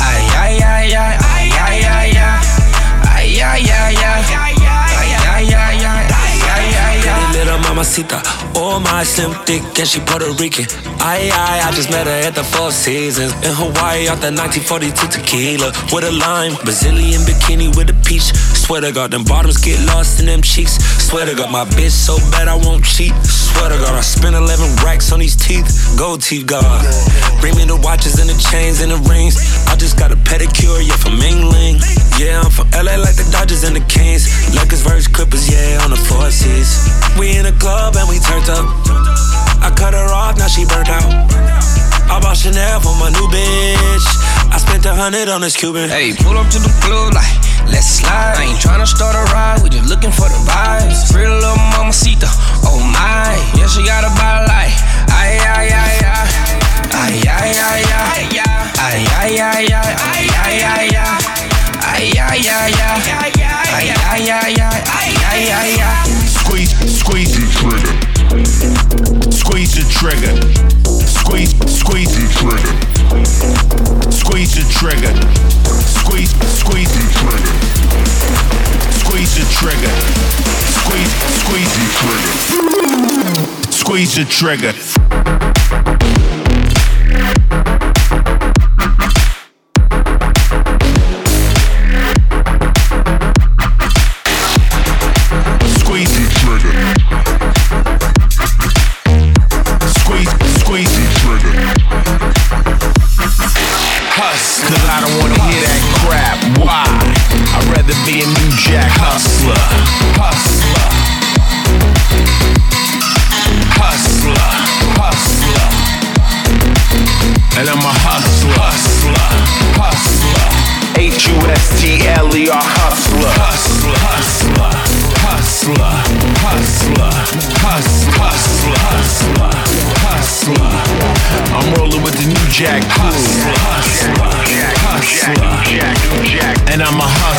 Ay, 0.00 0.26
ay, 0.34 0.58
ay, 0.58 0.90
ay. 0.90 0.90
Ay, 0.90 0.90
ay, 0.90 0.90
ay, 0.90 0.94
ay. 0.94 1.50
Ay, 1.60 2.19
mamacita, 7.80 8.20
my 8.84 9.02
slim 9.04 9.32
thick 9.46 9.62
and 9.78 9.88
she 9.88 10.00
Puerto 10.00 10.30
Rican. 10.36 10.66
I, 11.00 11.32
I, 11.32 11.68
I 11.68 11.72
just 11.72 11.88
met 11.88 12.06
her 12.06 12.28
at 12.28 12.34
the 12.34 12.44
Four 12.44 12.72
Seasons 12.72 13.32
in 13.40 13.52
Hawaii 13.56 14.04
off 14.08 14.20
the 14.20 14.28
1942 14.28 15.08
tequila 15.08 15.72
with 15.88 16.04
a 16.04 16.12
lime, 16.12 16.52
Brazilian 16.60 17.22
bikini 17.24 17.74
with 17.74 17.88
a 17.88 17.96
peach. 18.04 18.36
Swear 18.52 18.82
to 18.82 18.92
God, 18.92 19.10
them 19.10 19.24
bottoms 19.24 19.56
get 19.56 19.80
lost 19.86 20.20
in 20.20 20.26
them 20.26 20.42
cheeks. 20.42 20.76
Swear 21.08 21.24
to 21.24 21.34
God, 21.34 21.50
my 21.50 21.64
bitch 21.64 21.96
so 21.96 22.18
bad 22.30 22.48
I 22.48 22.54
won't 22.54 22.84
cheat. 22.84 23.16
Swear 23.24 23.70
to 23.70 23.78
God, 23.80 23.96
I 23.96 24.02
spent 24.02 24.36
11 24.36 24.84
racks 24.84 25.10
on 25.10 25.20
these 25.20 25.34
teeth. 25.34 25.66
Gold 25.96 26.20
teeth, 26.20 26.46
God. 26.46 26.84
Bring 27.40 27.56
me 27.56 27.64
the 27.64 27.80
watches 27.80 28.20
and 28.20 28.28
the 28.28 28.36
chains 28.52 28.82
and 28.82 28.92
the 28.92 29.00
rings. 29.08 29.40
I 29.68 29.76
just 29.76 29.98
got 29.98 30.12
a 30.12 30.16
pedicure, 30.28 30.84
yeah, 30.84 30.96
from 31.00 31.16
Mingling. 31.16 31.80
Yeah, 32.20 32.44
I'm 32.44 32.50
from 32.52 32.68
LA 32.76 33.00
like 33.00 33.16
the 33.16 33.26
Dodgers 33.32 33.64
and 33.64 33.74
the 33.74 33.84
Kings. 33.88 34.28
Lakers 34.54 34.82
versus 34.82 35.08
Clippers, 35.08 35.48
yeah, 35.48 35.80
on 35.82 35.90
the 35.90 35.96
four 35.96 36.30
seas. 36.30 36.84
We 37.18 37.36
in 37.36 37.46
a 37.46 37.52
club 37.56 37.69
and 37.70 38.08
we 38.08 38.18
turned 38.18 38.48
up. 38.50 38.66
I 39.62 39.70
cut 39.70 39.94
her 39.94 40.10
off, 40.10 40.36
now 40.38 40.48
she 40.48 40.64
burnt 40.64 40.88
out. 40.88 41.06
I 42.10 42.18
bought 42.18 42.36
Chanel 42.36 42.80
for 42.80 42.94
my 42.98 43.10
new 43.10 43.26
bitch. 43.30 44.06
I 44.50 44.58
spent 44.58 44.84
a 44.86 44.94
hundred 44.94 45.28
on 45.28 45.40
this 45.40 45.56
Cuban. 45.56 45.88
Hey, 45.88 46.12
pull 46.12 46.36
up 46.36 46.50
to 46.50 46.58
the 46.58 46.72
club 46.82 47.14
like, 47.14 47.30
let's 47.70 48.02
slide. 48.02 48.34
I 48.34 48.50
ain't 48.50 48.58
tryna 48.58 48.86
start 48.86 49.14
a 49.14 49.22
ride, 49.30 49.62
we 49.62 49.70
just 49.70 49.88
looking 49.88 50.10
for 50.10 50.26
the 50.26 50.40
vibes. 50.42 51.12
Pretty 51.12 51.30
little 51.30 51.54
mamacita, 51.78 52.26
oh 52.66 52.82
my. 52.82 53.38
Yeah, 53.54 53.68
she 53.70 53.86
got 53.86 54.02
a 54.02 54.10
body 54.18 54.50
like, 54.50 54.74
ay, 55.14 55.38
ay, 55.38 55.66
ay, 55.70 55.96
ay. 56.02 56.60
Ay, 56.90 57.22
ay, 57.28 57.52
ay, 57.54 57.82
ay. 57.86 58.20
Ay, 58.80 59.06
ay, 59.06 59.38
ay, 59.38 59.66
ay. 59.70 59.94
Ay, 60.10 60.26
ay, 60.34 60.56
ay, 60.64 60.96
ay. 60.96 61.59
Ay, 61.82 62.12
ay, 62.18 62.42
ay, 62.48 62.74
ay. 62.74 63.02
Ay, 63.20 63.88
ay, 64.10 64.30
ay, 64.30 64.30
ay. 64.30 64.82
Ay, 64.98 65.12
ay, 65.30 65.44
ay, 65.50 65.72
ay. 65.80 66.08
Squeeze, 66.26 66.72
squeeze 66.98 67.32
the 67.36 67.46
trigger. 67.58 67.94
Squeeze 69.30 69.72
the 69.74 69.84
trigger. 69.90 70.36
Squeeze, 71.06 71.52
squeeze 71.70 72.12
the 72.16 72.26
trigger. 72.38 72.74
Squeeze 74.10 74.54
the 74.54 74.64
trigger. 74.70 75.14
Squeeze, 76.00 76.32
squeeze 76.58 76.92
the 76.92 77.04
trigger. 77.18 77.54
Squeeze 79.00 79.32
the 79.36 79.44
trigger. 79.50 79.94
Squeeze, 80.78 81.12
squeeze 81.40 81.72
the 81.76 81.86
trigger. 81.98 82.34
Squeeze 83.70 84.14
the 84.16 84.24
trigger. 84.24 85.39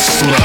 H-U-S-T-L-E-R 0.02 0.41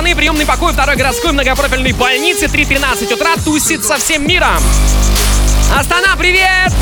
Астаны. 0.00 0.14
Приемный 0.16 0.46
покой 0.46 0.72
второй 0.72 0.96
городской 0.96 1.32
многопрофильной 1.32 1.92
больницы. 1.92 2.46
3.13 2.46 3.12
утра 3.12 3.36
тусит 3.44 3.84
со 3.84 3.98
всем 3.98 4.26
миром. 4.26 4.56
Астана, 5.78 6.16
привет! 6.16 6.72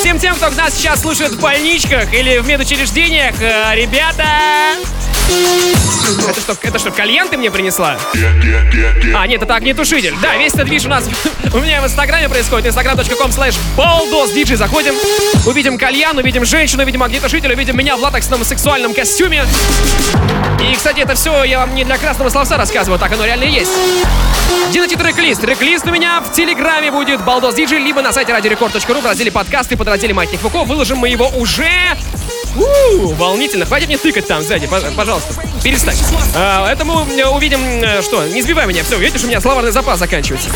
Всем 0.00 0.20
тем, 0.20 0.36
кто 0.36 0.48
нас 0.50 0.74
сейчас 0.74 1.00
слушает 1.00 1.32
в 1.32 1.40
больничках 1.40 2.14
или 2.14 2.38
в 2.38 2.46
медучреждениях. 2.46 3.34
Э, 3.40 3.74
Ребята, 3.74 4.24
Это 6.28 6.40
что, 6.40 6.56
это 6.62 6.78
что, 6.78 6.90
кальян 6.90 7.28
ты 7.28 7.36
мне 7.36 7.50
принесла? 7.50 7.96
А, 9.14 9.26
нет, 9.26 9.42
это 9.42 9.54
огнетушитель. 9.54 10.14
Да, 10.22 10.36
весь 10.36 10.54
этот 10.54 10.66
движ 10.66 10.84
у 10.86 10.88
нас 10.88 11.04
у 11.54 11.58
меня 11.58 11.80
в 11.80 11.84
инстаграме 11.84 12.28
происходит. 12.28 12.66
instagram.com 12.66 13.30
slash 13.30 13.56
baldosdj. 13.76 14.56
Заходим, 14.56 14.94
увидим 15.46 15.78
кальян, 15.78 16.16
увидим 16.16 16.44
женщину, 16.44 16.82
увидим 16.82 17.02
огнетушитель, 17.02 17.52
увидим 17.52 17.76
меня 17.76 17.96
в 17.96 18.00
латексном 18.00 18.44
сексуальном 18.44 18.94
костюме. 18.94 19.44
И, 20.60 20.74
кстати, 20.74 21.00
это 21.00 21.14
все 21.14 21.44
я 21.44 21.60
вам 21.60 21.74
не 21.74 21.84
для 21.84 21.98
красного 21.98 22.30
словца 22.30 22.56
рассказываю, 22.56 22.98
так 22.98 23.12
оно 23.12 23.24
реально 23.24 23.44
есть. 23.44 23.72
Где 24.70 24.80
найти 24.80 24.96
трек-лист? 24.96 25.40
Трек-лист 25.40 25.86
у 25.86 25.90
меня 25.90 26.20
в 26.20 26.32
Телеграме 26.32 26.90
будет 26.90 27.22
Балдос 27.22 27.56
либо 27.56 28.02
на 28.02 28.12
сайте 28.12 28.32
радиорекорд.ру 28.32 29.00
в 29.00 29.04
разделе 29.04 29.30
подкасты 29.30 29.76
под 29.76 29.88
разделе 29.88 30.14
Маятник 30.14 30.40
Фуко. 30.40 30.64
Выложим 30.64 30.98
мы 30.98 31.08
его 31.08 31.28
уже 31.28 31.68
у 32.56 33.08
волнительно. 33.14 33.66
Хватит 33.66 33.88
мне 33.88 33.98
тыкать 33.98 34.26
там 34.26 34.42
сзади, 34.42 34.66
пож- 34.66 34.94
пожалуйста. 34.94 35.34
Перестань. 35.62 35.96
А, 36.34 36.70
это 36.70 36.84
мы 36.84 36.94
э, 36.94 37.26
увидим, 37.26 37.60
э, 37.82 38.02
что, 38.02 38.24
не 38.26 38.42
сбивай 38.42 38.66
меня, 38.66 38.82
все, 38.84 38.96
видишь, 38.98 39.24
у 39.24 39.26
меня 39.26 39.40
словарный 39.40 39.72
запас 39.72 39.98
заканчивается. 39.98 40.50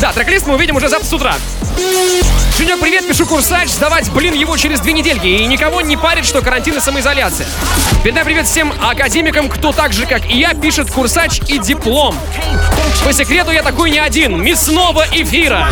Да, 0.00 0.12
трек-лист 0.12 0.46
мы 0.46 0.54
увидим 0.54 0.76
уже 0.76 0.88
завтра 0.88 1.06
с 1.08 1.12
утра. 1.12 1.34
Женек, 2.56 2.80
привет, 2.80 3.06
пишу 3.06 3.26
курсач, 3.26 3.68
сдавать, 3.68 4.10
блин, 4.10 4.32
его 4.32 4.56
через 4.56 4.80
две 4.80 4.94
недельки. 4.94 5.26
И 5.26 5.46
никого 5.46 5.82
не 5.82 5.96
парит, 5.96 6.24
что 6.24 6.40
карантин 6.40 6.76
и 6.76 6.80
самоизоляция. 6.80 7.46
Передай 8.02 8.24
привет 8.24 8.46
всем 8.46 8.72
академикам, 8.82 9.48
кто 9.48 9.72
так 9.72 9.92
же, 9.92 10.06
как 10.06 10.24
и 10.30 10.38
я, 10.38 10.54
пишет 10.54 10.90
курсач 10.90 11.40
и 11.48 11.58
диплом. 11.58 12.16
По 13.04 13.12
секрету 13.12 13.50
я 13.50 13.62
такой 13.62 13.90
не 13.90 13.98
один, 13.98 14.42
мясного 14.42 15.04
эфира. 15.12 15.68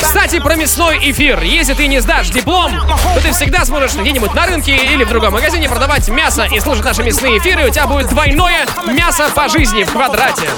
Кстати, 0.00 0.38
про 0.38 0.54
мясной 0.54 0.98
эфир. 1.10 1.42
Если 1.42 1.74
ты 1.74 1.86
не 1.86 2.00
сдашь 2.00 2.30
диплом, 2.30 2.72
то 3.14 3.20
ты 3.20 3.32
всегда 3.32 3.64
сможешь 3.64 3.94
где-нибудь 3.94 4.32
на 4.32 4.46
рынке 4.46 4.76
или 4.76 5.04
в 5.04 5.08
другом 5.08 5.34
магазине 5.34 5.68
продавать 5.68 6.08
мясо 6.08 6.44
и 6.44 6.60
слушать 6.60 6.84
наши 6.84 7.02
мясные 7.02 7.38
эфиры. 7.38 7.66
У 7.66 7.70
тебя 7.70 7.86
будет 7.86 8.08
двойное 8.08 8.66
мясо 8.86 9.28
по 9.34 9.48
жизни 9.48 9.82
в 9.82 9.90
квадрате. 9.90 10.48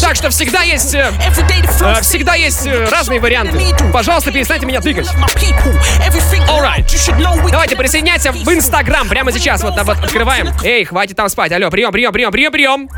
Так 0.00 0.16
что 0.16 0.30
всегда 0.30 0.62
есть, 0.62 0.94
э, 0.94 1.12
всегда 2.02 2.34
есть 2.34 2.66
э, 2.66 2.86
разные 2.90 3.20
варианты. 3.20 3.58
Пожалуйста, 3.92 4.32
перестаньте 4.32 4.66
меня 4.66 4.80
тыкать. 4.80 5.08
Alright. 6.48 7.50
Давайте 7.50 7.76
присоединяйся 7.76 8.32
в 8.32 8.52
Инстаграм 8.52 9.08
прямо 9.08 9.32
сейчас. 9.32 9.62
Вот, 9.62 9.74
вот 9.82 9.98
открываем. 9.98 10.48
Эй, 10.62 10.84
хватит 10.84 11.16
там 11.16 11.28
спать. 11.28 11.52
Алло, 11.52 11.70
прием, 11.70 11.92
прием, 11.92 12.12
прием, 12.12 12.32
прием, 12.32 12.52
прием. 12.52 12.88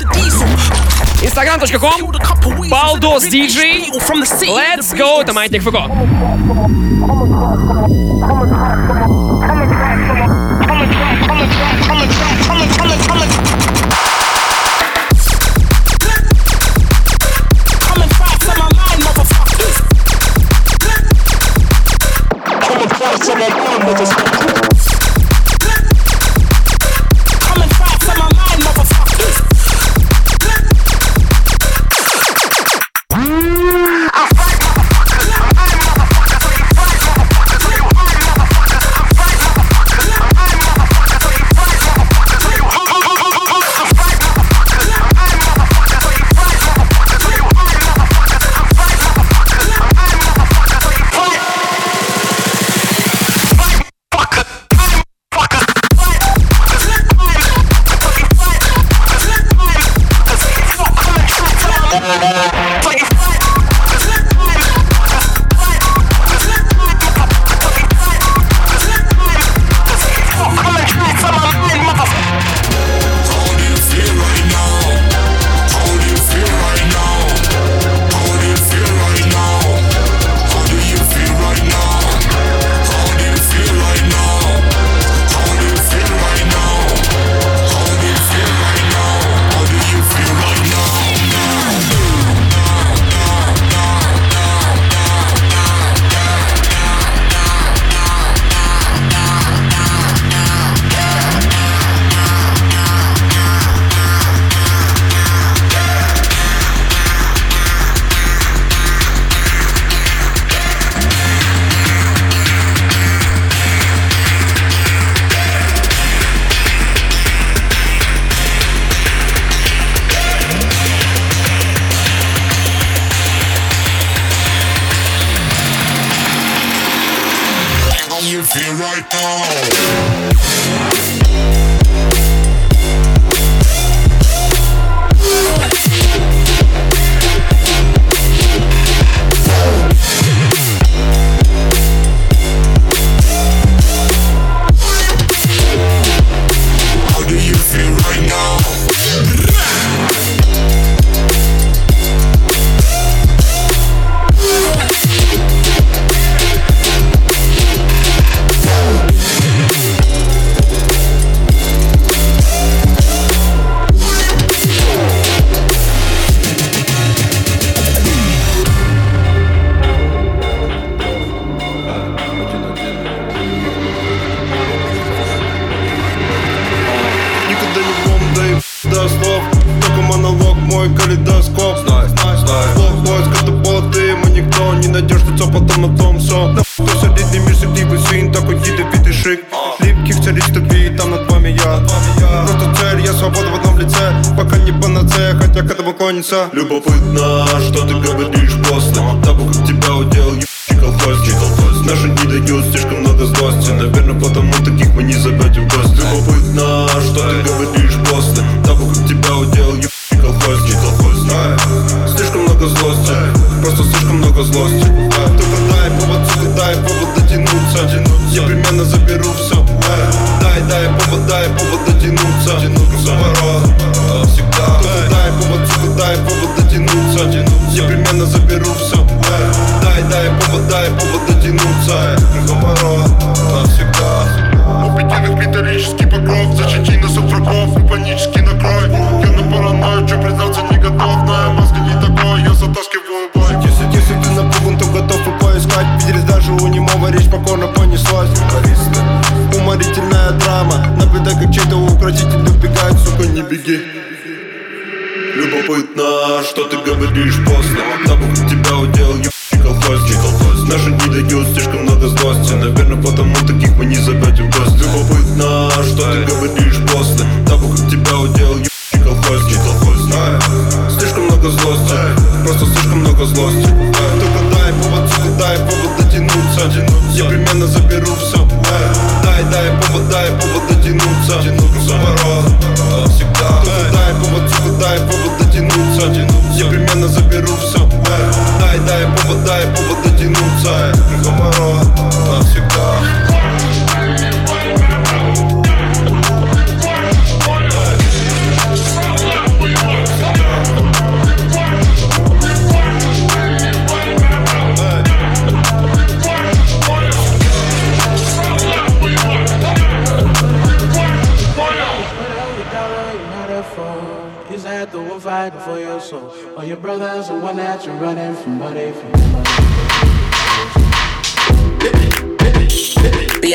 Instagram.com 1.21 2.11
Baldos 2.69 3.29
DJ 3.29 3.89
Let's 3.91 4.93
go, 4.95 5.21
это 5.21 5.33
Маятник 5.33 5.63
Фуко. 5.63 5.89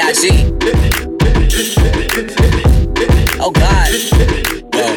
B.I.G. 0.00 0.32
Oh 3.36 3.52
God. 3.52 3.92
Whoa. 4.72 4.96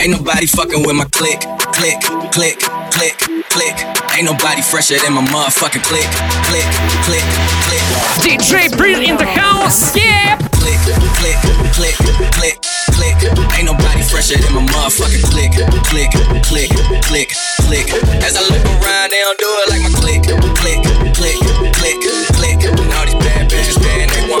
Ain't 0.00 0.16
nobody 0.16 0.46
fucking 0.46 0.80
with 0.80 0.96
my 0.96 1.04
click, 1.12 1.44
click, 1.76 2.00
click, 2.32 2.56
click, 2.88 3.18
click. 3.52 3.76
Ain't 4.16 4.24
nobody 4.24 4.62
fresher 4.62 4.96
than 4.96 5.12
my 5.12 5.20
motherfucking 5.28 5.84
click, 5.84 6.08
click, 6.48 6.64
click, 7.04 7.26
click. 7.68 7.84
DJ 8.24 8.72
Breed 8.78 9.04
in 9.04 9.18
the 9.18 9.26
house, 9.26 9.94
yeah! 9.94 10.38
Click, 10.56 10.80
click, 11.20 11.36
click, 11.76 11.96
click, 12.32 12.56
click. 12.96 13.16
Ain't 13.60 13.66
nobody 13.66 14.00
fresher 14.08 14.38
than 14.40 14.54
my 14.54 14.64
motherfucking 14.72 15.20
click, 15.28 15.52
click, 15.84 16.16
click, 16.48 16.70
click, 17.04 17.28
click. 17.68 17.92
As 18.24 18.36
I 18.36 18.42
look 18.48 18.64
around, 18.80 19.10
they 19.12 19.20
don't 19.20 19.38
do 19.38 19.52
it 19.52 19.68
like 19.68 19.82
my 19.84 19.92
click, 20.00 20.22
click, 20.56 20.80
click, 21.12 21.36
click, 21.76 22.35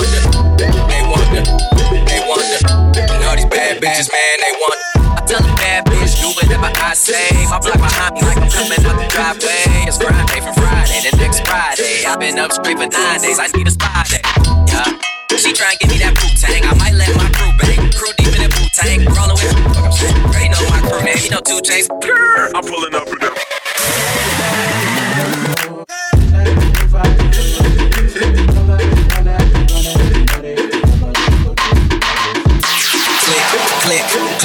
man, 0.02 0.56
they 0.58 1.02
wonder, 1.08 1.42
they 2.04 2.20
wonder. 2.26 2.60
And 3.00 3.22
all 3.24 3.36
these 3.36 3.46
bad 3.46 3.80
bitches, 3.80 4.08
man, 4.12 4.36
they 4.42 4.52
wonder. 4.60 5.16
I 5.16 5.20
tell 5.24 5.40
a 5.40 5.52
bad 5.56 5.86
bitch, 5.86 6.20
do 6.20 6.28
whatever 6.36 6.70
I 6.74 6.94
say. 6.94 7.30
My 7.48 7.58
block 7.58 7.80
behind 7.80 8.14
me 8.14 8.22
like 8.22 8.38
I'm 8.38 8.50
coming 8.50 8.82
out 8.84 8.96
the 9.00 9.06
driveway. 9.08 9.88
It's 9.88 9.98
grind 9.98 10.28
day 10.28 10.40
for 10.40 10.52
Friday, 10.54 11.08
the 11.08 11.16
next 11.16 11.46
Friday. 11.46 12.04
I've 12.04 12.20
been 12.20 12.38
up 12.38 12.52
straight 12.52 12.78
for 12.78 12.88
nine 12.88 13.20
days, 13.20 13.38
I 13.38 13.48
need 13.56 13.68
a 13.68 13.70
spy 13.70 14.04
day. 14.10 14.22
Yeah. 14.68 14.98
She 15.36 15.52
try 15.52 15.70
and 15.70 15.78
give 15.80 15.90
me 15.90 15.98
that 15.98 16.16
boot 16.16 16.32
tang. 16.40 16.64
I 16.64 16.72
might 16.80 16.94
let 16.96 17.14
my 17.14 17.28
crew 17.36 17.52
bang. 17.60 17.92
Crew 17.92 18.08
deep 18.16 18.32
in 18.32 18.40
that 18.40 18.52
boot 18.56 18.72
tang. 18.72 19.04
Rollin' 19.04 19.36
with. 19.36 20.32
They 20.32 20.48
know 20.48 20.64
my 20.72 20.80
crew 20.80 21.04
name. 21.04 21.20
You 21.22 21.30
know 21.30 21.40
two 21.44 21.60
chains. 21.60 21.88
I'm 21.92 22.64
pulling 22.64 22.94
up 22.94 23.04
with 23.04 23.20
them 23.20 23.45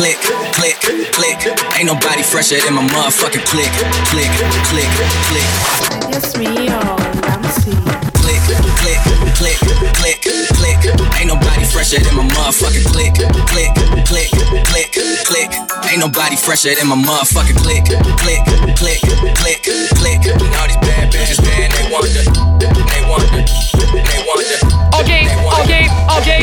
click, 0.01 0.17
click, 0.57 0.77
click. 1.13 1.37
Ain't 1.77 1.85
nobody 1.85 2.23
fresher 2.23 2.57
than 2.57 2.73
my 2.73 2.81
motherfucking 2.89 3.45
click, 3.45 3.69
click, 4.09 4.31
click, 4.73 4.89
click. 5.29 5.49
Yes, 6.09 6.37
me, 6.37 6.45
y'all. 6.65 6.97
Let 7.21 7.37
me 7.41 7.49
see. 7.61 7.77
Click, 8.17 8.41
click, 8.81 8.97
click, 9.37 9.59
click, 9.93 10.21
click. 10.57 10.81
Ain't 11.19 11.27
nobody 11.27 11.65
fresher 11.65 11.99
than 12.01 12.15
my 12.17 12.25
motherfucking 12.33 12.85
click, 12.89 13.13
click, 13.45 13.69
click, 14.09 14.31
click, 14.65 14.89
click. 15.29 15.51
Ain't 15.85 15.99
nobody 15.99 16.35
fresher 16.35 16.73
than 16.73 16.87
my 16.87 16.95
motherfucking 16.97 17.61
click, 17.61 17.85
click, 18.17 18.41
click, 18.81 19.01
click, 19.37 19.61
click. 20.01 20.21
All 20.57 20.65
these 20.65 20.81
bad 20.81 21.13
bitches, 21.13 21.37
man, 21.45 21.69
they 21.77 21.85
wonder, 21.93 22.25
they 22.89 23.01
wonder, 23.05 23.45
they 24.09 24.19
wonder. 24.25 24.57
Okay, 24.97 25.29
okay, 25.61 25.85
okay. 26.17 26.41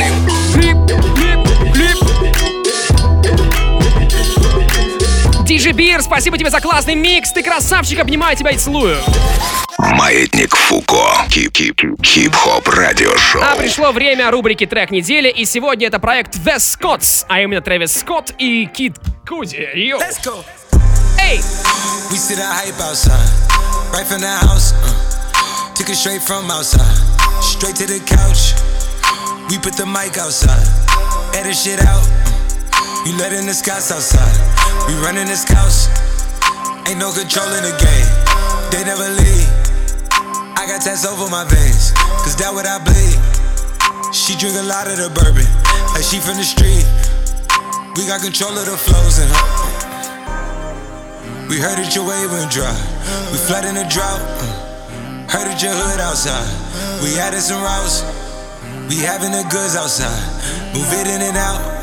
Flip, 0.54 0.78
flip, 0.86 1.42
flip. 1.74 2.17
Диджей 5.58 5.72
Бир, 5.72 6.02
спасибо 6.02 6.38
тебе 6.38 6.50
за 6.50 6.60
классный 6.60 6.94
микс. 6.94 7.32
Ты 7.32 7.42
красавчик, 7.42 7.98
обнимаю 7.98 8.36
тебя 8.36 8.52
и 8.52 8.56
целую. 8.56 8.96
Маятник 9.76 10.54
Фуко. 10.54 11.26
Хип-хоп 11.28 12.68
радиошоу. 12.68 13.42
А 13.42 13.56
пришло 13.56 13.90
время 13.90 14.30
рубрики 14.30 14.66
«Трек 14.66 14.92
недели», 14.92 15.28
и 15.28 15.44
сегодня 15.44 15.88
это 15.88 15.98
проект 15.98 16.36
The 16.36 16.58
Scotts, 16.58 17.24
а 17.28 17.40
именно 17.40 17.60
Трэвис 17.60 17.92
Скотт 17.92 18.34
и 18.38 18.66
Кид 18.66 18.98
Куди. 19.26 19.68
Yo. 19.74 20.00
Ayy! 21.18 21.40
We 22.12 22.16
see 22.16 22.36
the 22.36 22.46
hype 22.46 22.78
outside, 22.80 23.18
right 23.92 24.06
from 24.06 24.20
the 24.20 24.30
house. 24.46 24.72
Uh, 24.74 25.74
took 25.74 25.88
it 25.88 25.96
straight 25.96 26.22
from 26.22 26.48
outside, 26.52 26.86
straight 27.42 27.74
to 27.74 27.84
the 27.84 27.98
couch. 28.06 28.54
We 29.50 29.58
put 29.58 29.74
the 29.74 29.86
mic 29.86 30.18
outside, 30.18 30.68
edit 31.34 31.56
shit 31.56 31.80
out. 31.80 32.06
Uh, 32.72 33.06
you 33.06 33.18
letting 33.18 33.46
the 33.46 33.54
scouts 33.54 33.90
outside, 33.90 34.38
we 34.88 34.96
running 35.04 35.28
this 35.28 35.44
scouts. 35.44 35.92
Ain't 36.88 36.96
no 36.96 37.12
control 37.12 37.46
in 37.52 37.62
the 37.68 37.76
game, 37.76 38.08
they 38.72 38.80
never 38.88 39.04
leave. 39.04 39.48
I 40.56 40.64
got 40.64 40.80
tats 40.80 41.04
over 41.04 41.28
my 41.28 41.44
veins, 41.44 41.92
cause 42.24 42.34
that 42.40 42.48
what 42.50 42.64
I 42.64 42.80
bleed. 42.80 43.20
She 44.16 44.32
drink 44.40 44.56
a 44.56 44.64
lot 44.64 44.88
of 44.88 44.96
the 44.96 45.12
bourbon, 45.12 45.44
like 45.92 46.02
she 46.02 46.16
from 46.16 46.40
the 46.40 46.48
street. 46.48 46.88
We 47.92 48.08
got 48.08 48.24
control 48.24 48.56
of 48.56 48.64
the 48.64 48.80
flows 48.80 49.20
in 49.20 49.28
her. 49.28 49.44
We 51.48 51.60
heard 51.60 51.76
that 51.76 51.92
your 51.94 52.08
wave 52.08 52.32
went 52.32 52.50
dry. 52.50 52.72
We 53.32 53.36
flooding 53.36 53.76
the 53.76 53.84
drought. 53.92 54.20
Heard 55.28 55.48
that 55.48 55.60
your 55.60 55.72
hood 55.76 56.00
outside. 56.00 56.48
We 57.04 57.18
added 57.20 57.40
some 57.40 57.60
routes. 57.60 58.00
We 58.88 59.04
having 59.04 59.32
the 59.32 59.44
goods 59.52 59.76
outside. 59.76 60.16
Move 60.72 60.88
it 60.92 61.06
in 61.06 61.20
and 61.20 61.36
out. 61.36 61.77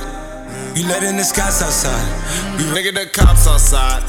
You 0.76 0.84
letting 0.88 1.16
the 1.16 1.24
scouts 1.24 1.62
outside. 1.64 2.04
We 2.60 2.68
Nigga, 2.76 2.94
the 2.94 3.06
cops 3.08 3.48
outside. 3.48 4.04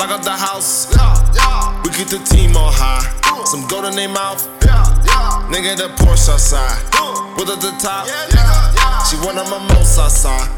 Lock 0.00 0.08
up 0.08 0.24
the 0.24 0.32
house. 0.32 0.88
Yeah. 0.96 1.12
Yeah. 1.36 1.82
We 1.84 1.90
keep 1.90 2.08
the 2.08 2.16
team 2.24 2.56
on 2.56 2.72
high. 2.72 3.04
Some 3.44 3.68
gold 3.68 3.84
in 3.84 3.94
their 3.94 4.08
mouth. 4.08 4.40
Nigga, 5.52 5.76
the 5.76 5.92
Porsche 6.00 6.32
outside. 6.32 6.80
With 7.36 7.52
at 7.52 7.60
the 7.60 7.68
top. 7.76 8.08
She 9.04 9.16
one 9.20 9.36
of 9.36 9.50
my 9.52 9.60
most 9.76 9.98
outside. 10.00 10.48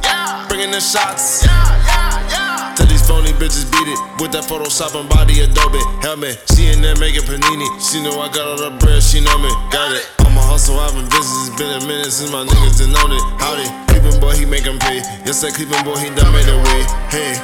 Bringing 0.49 0.71
the 0.71 0.79
shots. 0.79 1.43
Tell 1.43 2.87
these 2.87 3.03
phony 3.03 3.35
bitches 3.35 3.67
beat 3.67 3.91
it 3.91 3.99
with 4.23 4.31
that 4.39 4.45
Photoshop 4.47 4.95
and 4.95 5.09
body 5.09 5.41
Adobe 5.41 5.83
helmet. 6.07 6.39
She 6.55 6.71
in 6.71 6.81
there 6.81 6.95
making 7.03 7.23
panini. 7.23 7.67
She 7.83 8.01
know 8.01 8.21
I 8.21 8.31
got 8.31 8.47
all 8.47 8.71
the 8.71 8.79
bread. 8.79 9.03
She 9.03 9.19
know 9.19 9.37
me. 9.39 9.51
Got 9.75 9.97
it. 9.97 10.28
I'm 10.58 10.58
a 10.58 10.58
hustle. 10.58 10.80
I've 10.80 10.96
been 10.98 11.06
busy. 11.14 11.30
It's 11.46 11.54
been 11.62 11.70
a 11.78 11.86
minute 11.86 12.10
since 12.10 12.32
my 12.32 12.42
niggas 12.42 12.82
done 12.82 12.90
known 12.90 13.14
it. 13.14 13.22
Howdy. 13.38 13.70
Cleveland 13.86 14.20
boy, 14.20 14.34
he 14.34 14.46
make 14.46 14.66
'em 14.66 14.80
pay. 14.80 14.98
Yes, 15.30 15.46
that 15.46 15.54
Cleveland 15.54 15.86
boy, 15.86 15.94
he 16.02 16.10
done 16.10 16.34
made 16.34 16.50
a 16.50 16.58
way. 16.58 16.82
Hey. 17.14 17.38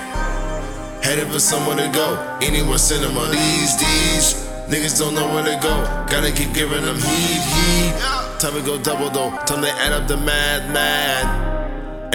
Headed 1.06 1.30
for 1.30 1.40
somewhere 1.40 1.78
to 1.78 1.88
go. 1.94 2.18
Anywhere 2.42 2.80
cinema. 2.80 3.30
These, 3.30 3.78
these. 3.78 4.28
Niggas 4.74 4.98
don't 4.98 5.14
know 5.14 5.28
where 5.30 5.46
to 5.46 5.56
go. 5.62 5.74
Gotta 6.10 6.32
keep 6.32 6.52
giving 6.52 6.82
them 6.82 6.98
heat, 6.98 7.42
heat. 7.54 7.94
Time 8.42 8.58
to 8.58 8.62
go 8.66 8.82
double 8.82 9.12
though. 9.12 9.38
Time 9.46 9.62
to 9.62 9.70
add 9.70 9.94
up 9.94 10.08
the 10.08 10.18
mad, 10.18 10.74
mad. 10.74 11.26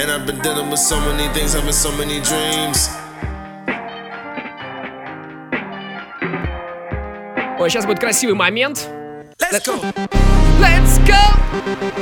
And 0.00 0.10
I've 0.10 0.26
been 0.26 0.40
dealing 0.40 0.70
with 0.70 0.80
so 0.80 0.98
many 0.98 1.32
things, 1.34 1.54
having 1.54 1.72
so 1.72 1.92
many 1.92 2.18
dreams. 2.18 2.90
Ой, 7.60 7.70
сейчас 7.70 7.86
будет 7.86 8.00
красивый 8.00 8.34
момент. 8.34 8.88
Let's 9.52 9.64
go! 9.64 10.37
Let's 10.59 10.97
go! 11.07 11.98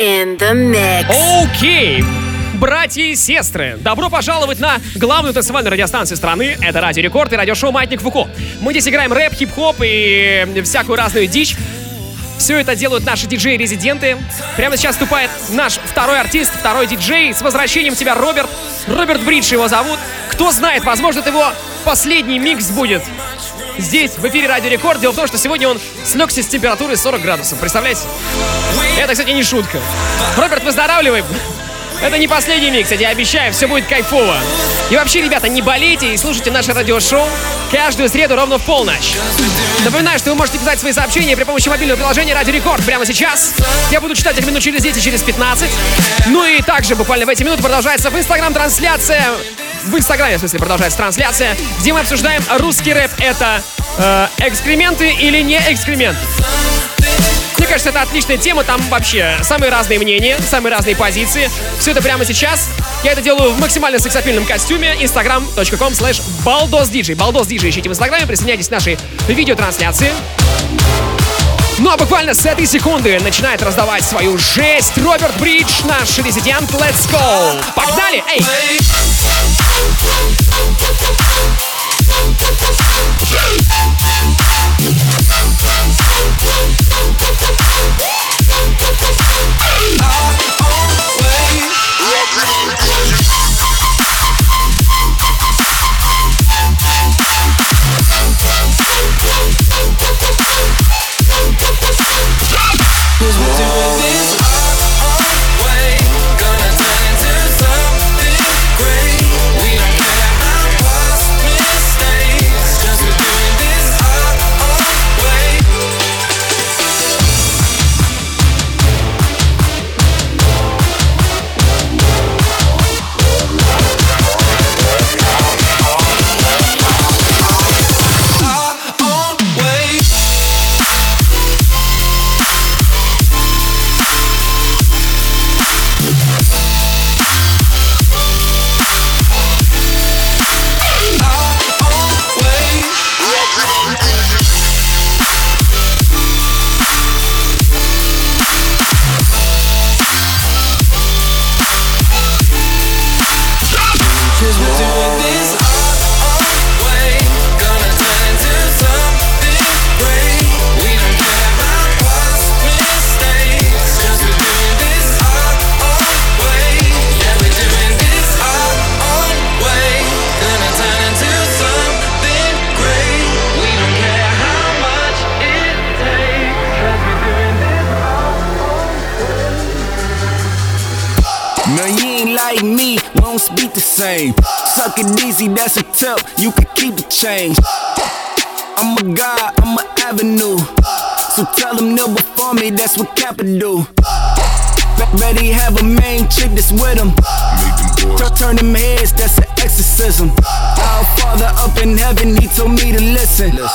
In 0.00 0.38
the 0.38 0.54
mix. 0.54 1.04
Окей. 1.44 2.02
Братья 2.54 3.02
и 3.02 3.14
сестры, 3.14 3.76
добро 3.82 4.08
пожаловать 4.08 4.58
на 4.58 4.78
главную 4.94 5.34
танцевальную 5.34 5.72
радиостанцию 5.72 6.16
страны. 6.16 6.56
Это 6.62 6.80
Радио 6.80 7.02
Рекорд 7.02 7.34
и 7.34 7.36
радиошоу 7.36 7.70
Маятник 7.70 8.00
Фуко. 8.00 8.26
Мы 8.62 8.72
здесь 8.72 8.88
играем 8.88 9.12
рэп, 9.12 9.34
хип-хоп 9.34 9.76
и 9.84 10.62
всякую 10.64 10.96
разную 10.96 11.26
дичь. 11.26 11.54
Все 12.38 12.58
это 12.58 12.74
делают 12.74 13.04
наши 13.04 13.26
диджеи-резиденты. 13.26 14.16
Прямо 14.56 14.78
сейчас 14.78 14.94
вступает 14.94 15.30
наш 15.50 15.74
второй 15.74 16.18
артист, 16.18 16.54
второй 16.58 16.86
диджей. 16.86 17.34
С 17.34 17.42
возвращением 17.42 17.94
тебя, 17.94 18.14
Роберт. 18.14 18.48
Роберт 18.88 19.20
Бридж 19.20 19.52
его 19.52 19.68
зовут. 19.68 19.98
Кто 20.30 20.50
знает, 20.50 20.82
возможно, 20.84 21.20
это 21.20 21.28
его 21.28 21.52
последний 21.84 22.38
микс 22.38 22.70
будет. 22.70 23.02
Здесь, 23.80 24.12
в 24.18 24.28
эфире 24.28 24.46
Радио 24.46 24.68
Рекорд. 24.68 25.00
Дело 25.00 25.12
в 25.12 25.16
том, 25.16 25.26
что 25.26 25.38
сегодня 25.38 25.68
он 25.68 25.80
слегся 26.04 26.42
с 26.42 26.46
температурой 26.46 26.96
40 26.96 27.22
градусов. 27.22 27.58
Представляете? 27.58 28.02
Это, 28.98 29.12
кстати, 29.12 29.30
не 29.30 29.42
шутка. 29.42 29.80
Роберт, 30.36 30.64
выздоравливай. 30.64 31.24
Это 32.02 32.16
не 32.16 32.28
последний 32.28 32.70
микс, 32.70 32.90
я 32.90 32.96
тебе 32.96 33.08
обещаю, 33.08 33.52
все 33.52 33.66
будет 33.66 33.86
кайфово. 33.86 34.36
И 34.90 34.96
вообще, 34.96 35.20
ребята, 35.20 35.48
не 35.48 35.60
болейте 35.60 36.14
и 36.14 36.16
слушайте 36.16 36.50
наше 36.50 36.72
радиошоу 36.72 37.26
каждую 37.70 38.08
среду 38.08 38.36
ровно 38.36 38.58
в 38.58 38.62
полночь. 38.62 39.16
Напоминаю, 39.84 40.18
что 40.18 40.30
вы 40.30 40.36
можете 40.36 40.58
писать 40.58 40.80
свои 40.80 40.92
сообщения 40.92 41.36
при 41.36 41.44
помощи 41.44 41.68
мобильного 41.68 41.98
приложения 41.98 42.34
Радио 42.34 42.54
Рекорд 42.54 42.84
прямо 42.84 43.04
сейчас. 43.04 43.54
Я 43.90 44.00
буду 44.00 44.14
читать 44.14 44.38
их 44.38 44.46
минут 44.46 44.62
через 44.62 44.82
10 44.82 45.02
через 45.02 45.22
15. 45.22 45.70
Ну 46.28 46.44
и 46.46 46.62
также 46.62 46.96
буквально 46.96 47.26
в 47.26 47.28
эти 47.28 47.42
минуты 47.42 47.62
продолжается 47.62 48.08
в 48.08 48.18
Инстаграм 48.18 48.52
трансляция. 48.54 49.30
В 49.84 49.96
Инстаграме, 49.96 50.36
в 50.36 50.40
смысле, 50.40 50.58
продолжается 50.58 50.98
трансляция, 50.98 51.56
где 51.80 51.92
мы 51.92 52.00
обсуждаем 52.00 52.42
русский 52.58 52.92
рэп. 52.92 53.10
Это 53.18 53.62
э, 53.98 54.26
экскременты 54.38 55.12
или 55.12 55.40
не 55.40 55.58
экскременты. 55.68 56.20
Мне 57.58 57.66
кажется, 57.66 57.90
это 57.90 58.02
отличная 58.02 58.38
тема, 58.38 58.64
там 58.64 58.80
вообще 58.88 59.36
самые 59.42 59.70
разные 59.70 59.98
мнения, 59.98 60.38
самые 60.38 60.74
разные 60.74 60.96
позиции. 60.96 61.50
Все 61.78 61.90
это 61.90 62.02
прямо 62.02 62.24
сейчас. 62.24 62.70
Я 63.04 63.12
это 63.12 63.20
делаю 63.20 63.52
в 63.52 63.60
максимально 63.60 63.98
сексапильном 63.98 64.46
костюме. 64.46 64.96
instagram.com 65.00 65.92
slash 65.92 66.22
baldosdj. 66.44 67.14
Baldosdj 67.14 67.68
ищите 67.68 67.88
в 67.88 67.92
инстаграме, 67.92 68.26
присоединяйтесь 68.26 68.68
к 68.68 68.70
нашей 68.70 68.98
видеотрансляции. 69.28 70.10
Ну 71.80 71.90
а 71.90 71.96
буквально 71.96 72.34
с 72.34 72.44
этой 72.44 72.66
секунды 72.66 73.18
начинает 73.20 73.62
раздавать 73.62 74.04
свою 74.04 74.36
жесть 74.36 74.98
Роберт 74.98 75.34
Бридж, 75.40 75.82
наш 75.84 76.18
резидент. 76.18 76.70
Let's 76.72 77.10
go! 77.10 77.58
Погнали! 77.74 78.22
Эй! 78.28 78.78
Cause 92.80 93.19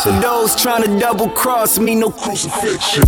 For 0.06 0.12
those 0.20 0.56
trying 0.56 0.84
to 0.84 1.00
double 1.00 1.30
cross 1.30 1.80
me, 1.80 1.96
no 1.96 2.12
crucifixion. 2.12 3.02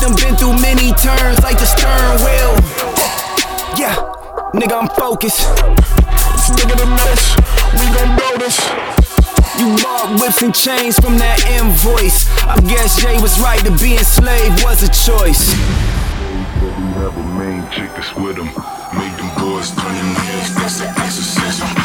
them 0.00 0.14
been 0.16 0.36
through 0.36 0.56
many 0.60 0.92
turns 0.96 1.42
like 1.42 1.58
the 1.58 1.66
stern 1.66 2.16
wheel. 2.24 2.52
Yeah, 3.76 3.94
nigga, 4.54 4.80
I'm 4.80 4.88
focused. 4.96 5.44
Stick 6.40 6.72
of 6.72 6.78
the 6.78 6.86
mess, 6.86 7.36
we 7.76 7.84
gon' 7.94 8.16
blow 8.16 8.36
this. 8.38 8.58
You 9.58 9.76
bought 9.82 10.20
whips 10.20 10.42
and 10.42 10.54
chains 10.54 10.98
from 10.98 11.18
that 11.18 11.44
invoice. 11.52 12.28
I 12.44 12.60
guess 12.60 13.00
Jay 13.00 13.20
was 13.20 13.38
right 13.40 13.60
to 13.64 13.72
be 13.76 13.96
enslaved 13.96 14.64
was 14.64 14.82
a 14.82 14.88
choice. 14.88 15.52
We 16.60 16.68
have 17.00 17.16
a 17.16 17.26
main 17.36 17.68
chick 17.70 17.90
that's 17.94 18.14
with 18.16 18.36
him. 18.36 18.48
Make 18.96 19.14
them 19.16 19.30
boys 19.36 19.70
turn 19.76 19.94
their 19.94 20.14
heads, 20.16 20.54
that's 20.54 20.80
an 20.80 20.88
exorcism. 20.96 21.79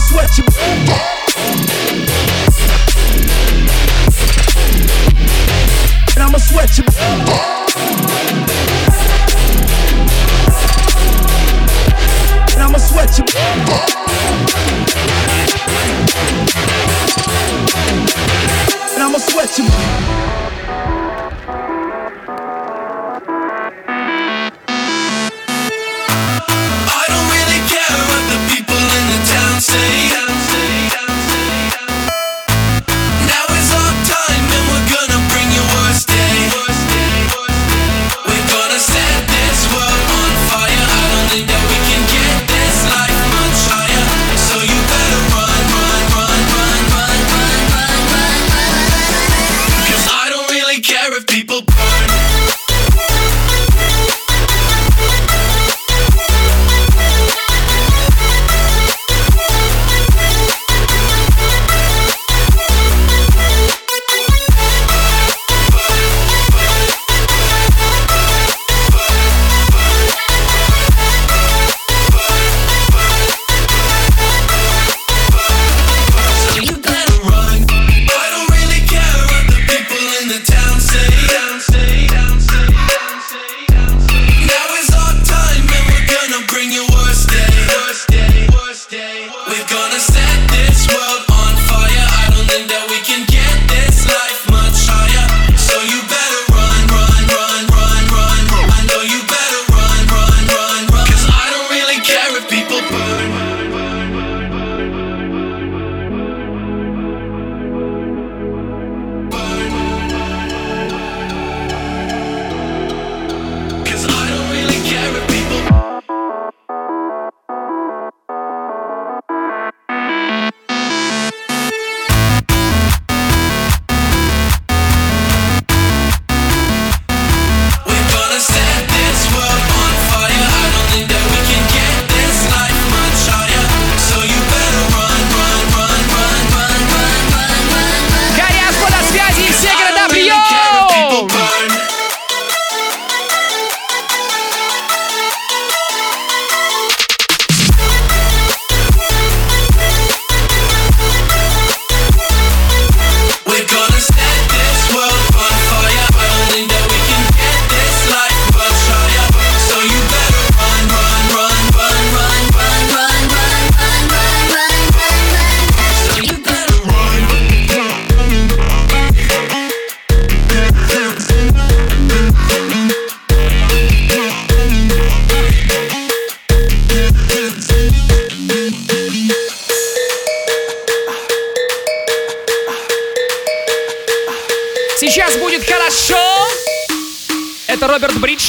gonna 0.00 0.08
sweat 0.08 0.38
you. 0.38 0.44
And 6.14 6.22
I'ma 6.22 6.38
sweat 6.38 6.78
you. 6.78 6.84
And 12.52 12.62
I'ma 12.62 12.78
sweat 12.78 13.18
you. 13.18 13.24
And 18.94 19.02
I'ma 19.02 19.18
sweat 19.18 19.58
you. 19.58 20.59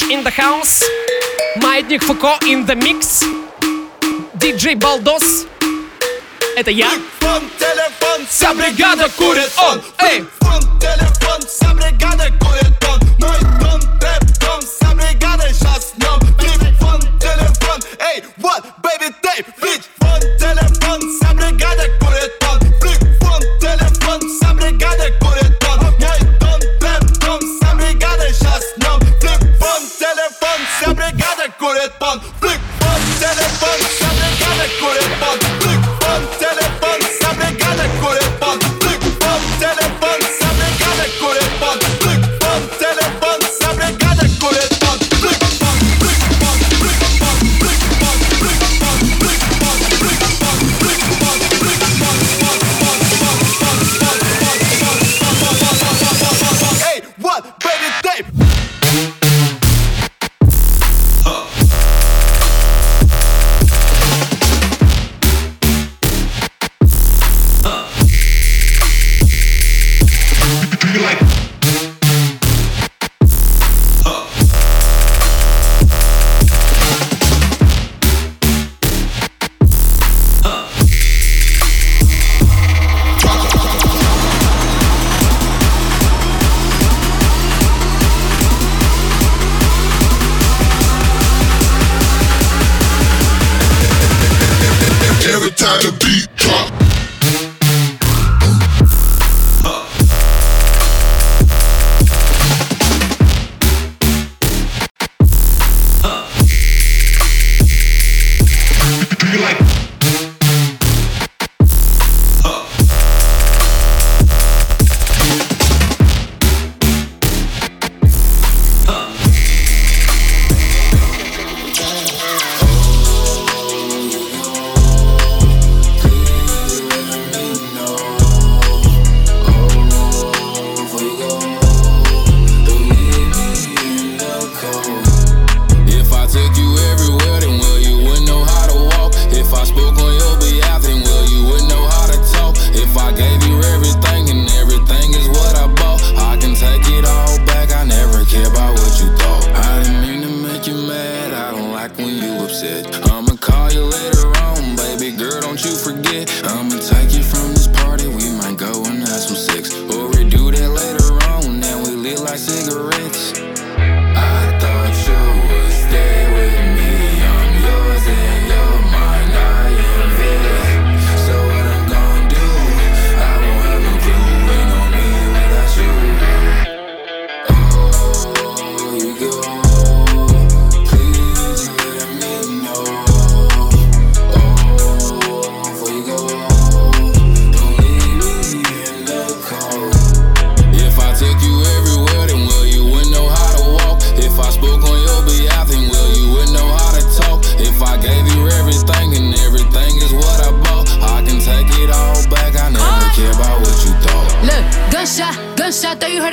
Fresh 0.02 0.10
in 0.10 0.24
the 0.24 0.30
house. 0.30 0.82
Маятник 1.56 2.02
Фуко 2.02 2.38
in 2.46 2.64
the 2.66 2.74
mix. 2.74 3.24
Диджей 4.34 4.74
Балдос. 4.74 5.46
Это 6.56 6.70
я. 6.70 6.90
Фон, 7.20 7.42
телефон, 7.58 8.26
вся 8.28 8.54
бригада 8.54 9.08
курит 9.16 9.50
он. 9.56 9.82
Эй! 9.98 10.24
Фон, 10.40 10.60
телефон. 10.80 11.11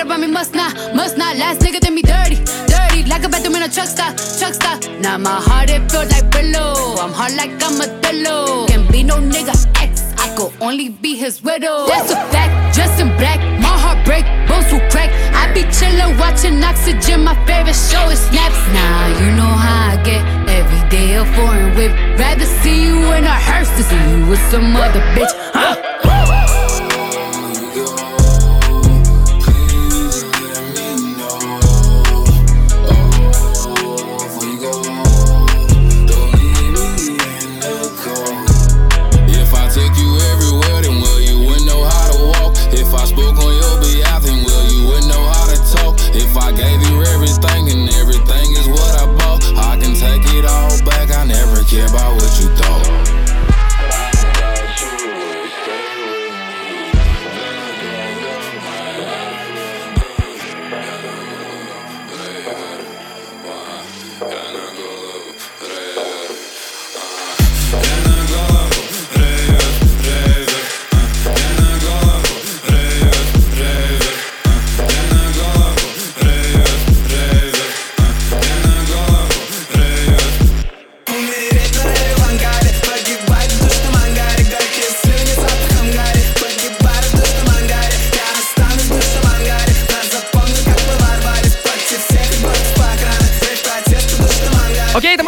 About 0.09 0.21
me, 0.21 0.27
must 0.27 0.55
not, 0.55 0.73
must 0.95 1.17
not. 1.17 1.37
Last 1.37 1.61
nigga 1.61 1.79
did 1.79 1.93
me 1.93 2.01
dirty, 2.01 2.37
dirty, 2.65 3.03
like 3.07 3.23
a 3.23 3.29
bathroom 3.29 3.55
in 3.57 3.63
a 3.63 3.69
truck 3.69 3.87
stop, 3.87 4.17
truck 4.39 4.53
stop. 4.53 4.77
Now 4.99 5.17
my 5.17 5.37
heart 5.47 5.69
it 5.69 5.85
feel 5.91 6.05
like 6.09 6.31
pillow. 6.31 6.97
I'm 6.97 7.13
hard 7.13 7.35
like 7.35 7.51
I'm 7.61 7.77
a 7.79 7.87
pillow. 8.01 8.65
Can 8.67 8.89
be 8.91 9.03
no 9.03 9.17
nigga 9.17 9.53
ex, 9.77 10.13
I 10.17 10.35
could 10.35 10.51
only 10.61 10.89
be 10.89 11.15
his 11.15 11.43
widow. 11.43 11.85
That's 11.85 12.11
a 12.11 12.15
fact, 12.33 12.75
dressed 12.75 12.99
in 12.99 13.09
black, 13.21 13.39
my 13.61 13.75
heart 13.83 14.03
break, 14.03 14.25
bones 14.49 14.71
will 14.73 14.81
crack. 14.89 15.11
I 15.41 15.53
be 15.53 15.61
chillin', 15.77 16.17
watching 16.19 16.63
oxygen. 16.63 17.23
My 17.23 17.35
favorite 17.45 17.77
show 17.77 18.09
is 18.09 18.19
snaps. 18.29 18.59
Nah, 18.73 19.07
you 19.21 19.29
know 19.37 19.53
how 19.65 19.93
I 19.93 20.03
get 20.03 20.21
every 20.49 20.89
day 20.89 21.15
a 21.21 21.25
foreign 21.37 21.75
whip. 21.77 21.93
Rather 22.17 22.49
see 22.61 22.85
you 22.85 22.97
in 23.13 23.25
a 23.25 23.37
hearse 23.47 23.69
than 23.77 23.85
see 23.85 24.03
you 24.09 24.25
with 24.25 24.41
some 24.49 24.75
other 24.75 25.01
bitch. 25.13 25.33
Huh? 25.53 26.08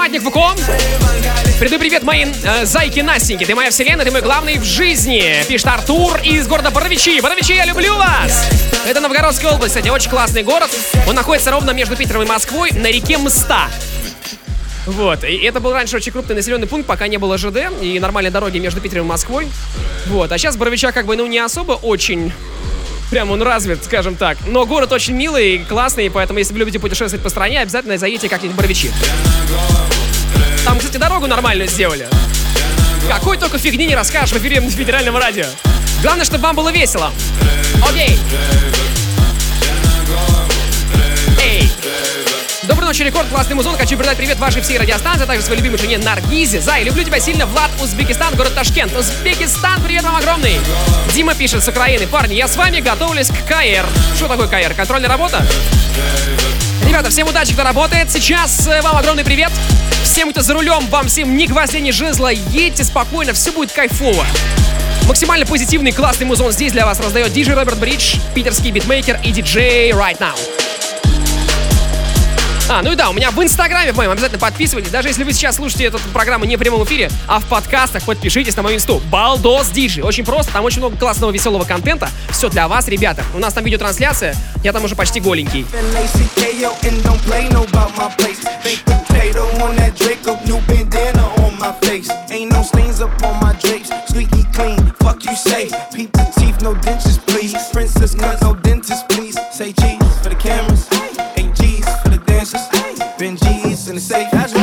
Матник 0.02 0.24
Фуко. 0.24 0.56
Передаю 1.60 1.80
привет 1.80 2.02
мои 2.02 2.26
э, 2.26 2.66
зайки 2.66 3.02
Настеньки. 3.02 3.46
Ты 3.46 3.54
моя 3.54 3.70
вселенная, 3.70 4.04
ты 4.04 4.10
мой 4.10 4.24
главный 4.24 4.58
в 4.58 4.64
жизни. 4.64 5.46
Пишет 5.48 5.68
Артур 5.68 6.18
из 6.24 6.48
города 6.48 6.72
Боровичи. 6.72 7.22
Боровичи, 7.22 7.54
я 7.54 7.66
люблю 7.66 7.96
вас! 7.98 8.50
Это 8.88 9.00
Новгородская 9.00 9.52
область, 9.52 9.76
кстати, 9.76 9.90
очень 9.90 10.10
классный 10.10 10.42
город. 10.42 10.72
Он 11.08 11.14
находится 11.14 11.52
ровно 11.52 11.70
между 11.70 11.96
Питером 11.96 12.24
и 12.24 12.26
Москвой 12.26 12.72
на 12.72 12.88
реке 12.88 13.20
Мста. 13.20 13.68
Вот, 14.88 15.24
и 15.24 15.36
это 15.44 15.60
был 15.60 15.72
раньше 15.72 15.98
очень 15.98 16.12
крупный 16.12 16.36
населенный 16.36 16.66
пункт, 16.66 16.88
пока 16.88 17.08
не 17.08 17.18
было 17.18 17.38
ЖД 17.38 17.70
и 17.80 18.00
нормальной 18.00 18.32
дороги 18.32 18.58
между 18.58 18.82
Питером 18.82 19.06
и 19.06 19.10
Москвой. 19.10 19.48
Вот, 20.08 20.32
а 20.32 20.38
сейчас 20.40 20.58
Боровича 20.58 20.92
как 20.94 21.06
бы, 21.06 21.16
ну, 21.16 21.28
не 21.28 21.38
особо 21.38 21.74
очень 21.74 22.34
Прям 23.12 23.30
он 23.30 23.42
развит, 23.42 23.84
скажем 23.84 24.16
так. 24.16 24.38
Но 24.48 24.66
город 24.66 24.94
очень 24.94 25.14
милый 25.14 25.56
и 25.56 25.58
классный, 25.60 26.10
поэтому 26.10 26.40
если 26.40 26.54
вы 26.54 26.60
любите 26.60 26.80
путешествовать 26.80 27.22
по 27.22 27.30
стране, 27.30 27.60
обязательно 27.60 27.98
заедьте 27.98 28.30
как-нибудь 28.30 28.56
в 28.56 28.58
Боровичи. 28.58 28.90
Там, 30.64 30.80
кстати, 30.80 30.96
дорогу 30.96 31.28
нормальную 31.28 31.68
сделали. 31.68 32.08
Какой 33.10 33.38
только 33.38 33.58
фигни 33.58 33.86
не 33.86 33.96
расскажешь 33.96 34.32
в 34.34 34.38
эфире 34.38 34.62
федерального 34.62 35.20
радио. 35.20 35.46
Главное, 36.02 36.24
чтобы 36.24 36.44
вам 36.44 36.56
было 36.56 36.72
весело. 36.72 37.12
Окей. 37.86 38.18
Эй. 41.44 41.70
Доброй 42.72 42.88
ночи, 42.88 43.04
Рекорд, 43.04 43.28
классный 43.28 43.54
музон. 43.54 43.76
Хочу 43.76 43.98
передать 43.98 44.16
привет 44.16 44.40
вашей 44.40 44.62
всей 44.62 44.78
радиостанции, 44.78 45.26
а 45.26 45.28
также 45.28 45.44
своей 45.44 45.60
любимой 45.60 45.78
жене 45.78 45.98
Наргизе. 45.98 46.62
Зай, 46.62 46.86
люблю 46.86 47.04
тебя 47.04 47.20
сильно, 47.20 47.46
Влад, 47.46 47.70
Узбекистан, 47.84 48.34
город 48.36 48.56
Ташкент. 48.56 48.96
Узбекистан, 48.96 49.82
привет 49.84 50.04
вам 50.04 50.16
огромный. 50.16 50.58
Дима 51.14 51.36
пишет 51.36 51.66
с 51.66 51.68
Украины. 51.68 52.08
Парни, 52.08 52.36
я 52.36 52.48
с 52.48 52.56
вами 52.56 52.80
готовлюсь 52.80 53.28
к 53.28 53.46
КР. 53.46 53.86
Что 54.16 54.30
такое 54.30 54.48
КР? 54.48 54.74
Контрольная 54.74 55.10
работа? 55.10 55.46
Ребята, 56.88 57.10
всем 57.10 57.28
удачи, 57.28 57.52
кто 57.52 57.64
работает. 57.64 58.10
Сейчас 58.10 58.66
э, 58.66 58.82
вам 58.82 58.96
огромный 58.96 59.26
привет. 59.26 59.52
Всем, 60.06 60.32
кто 60.32 60.42
за 60.42 60.54
рулем, 60.54 60.88
вам 60.88 61.10
всем 61.10 61.36
ни 61.36 61.48
гвоздя, 61.48 61.82
ни 61.82 61.92
жезла. 61.92 62.32
Едьте 62.32 62.86
спокойно, 62.86 63.34
все 63.34 63.52
будет 63.52 63.74
кайфово. 63.74 64.26
Максимально 65.10 65.46
позитивный, 65.46 65.92
классный 65.92 66.26
музон 66.26 66.54
здесь 66.54 66.72
для 66.72 66.86
вас 66.86 67.02
раздает 67.02 67.34
диджей 67.34 67.54
Роберт 67.54 67.80
Бридж, 67.80 68.16
питерский 68.34 68.72
битмейкер 68.72 69.20
и 69.26 69.32
диджей 69.32 69.92
Right 69.92 70.20
Now. 70.20 70.40
А, 72.70 72.82
ну 72.82 72.92
и 72.92 72.96
да, 72.96 73.10
у 73.10 73.14
меня 73.14 73.32
в 73.32 73.44
Инстаграме 73.44 73.92
в 73.92 73.98
моем 73.98 74.12
обязательно 74.12 74.40
подписывайтесь. 74.40 74.92
Даже 74.92 75.10
если 75.10 75.24
вы 75.24 75.34
сейчас 75.34 75.58
слушаете 75.58 75.86
эту 75.86 76.00
программу 76.14 76.46
не 76.46 76.56
в 76.56 76.60
прямом 76.60 76.84
эфире, 76.86 77.10
а 77.28 77.40
в 77.40 77.46
подкастах, 77.46 78.04
подпишитесь 78.04 78.56
на 78.56 78.64
мою 78.64 78.78
инсту. 78.78 79.02
Балдос 79.12 79.70
Диджи. 79.70 80.02
Очень 80.04 80.26
просто, 80.26 80.54
там 80.54 80.64
очень 80.66 80.80
много 80.80 80.98
классного, 80.98 81.32
веселого 81.32 81.66
контента. 81.66 82.10
Все 82.30 82.50
для 82.50 82.68
вас, 82.68 82.88
ребята. 82.88 83.24
У 83.36 83.40
нас 83.40 83.54
там 83.54 83.64
видеотрансляция, 83.64 84.36
я 84.64 84.74
там 84.74 84.84
уже 84.86 84.96
почти 84.96 85.20
голенький. 85.20 85.66
Say 99.54 99.74
cheese 99.74 100.01
in 103.92 103.96
the 103.96 104.02
safe. 104.02 104.61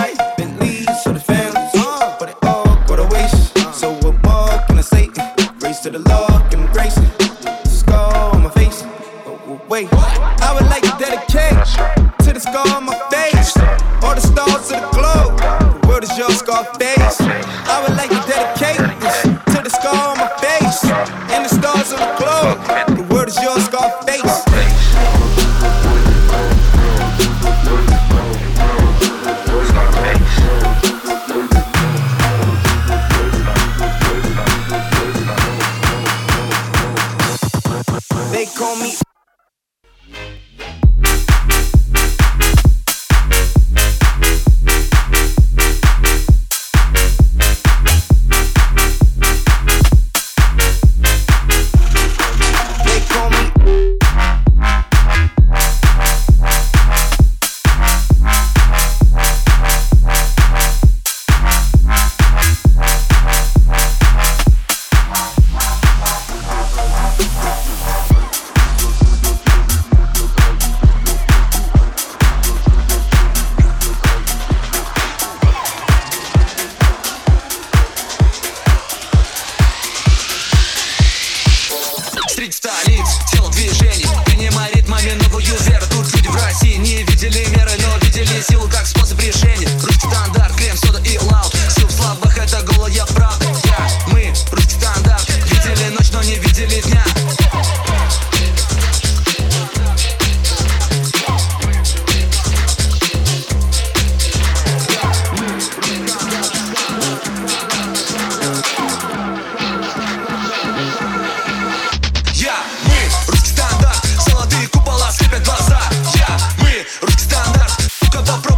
когда 118.19 118.37
про 118.39 118.58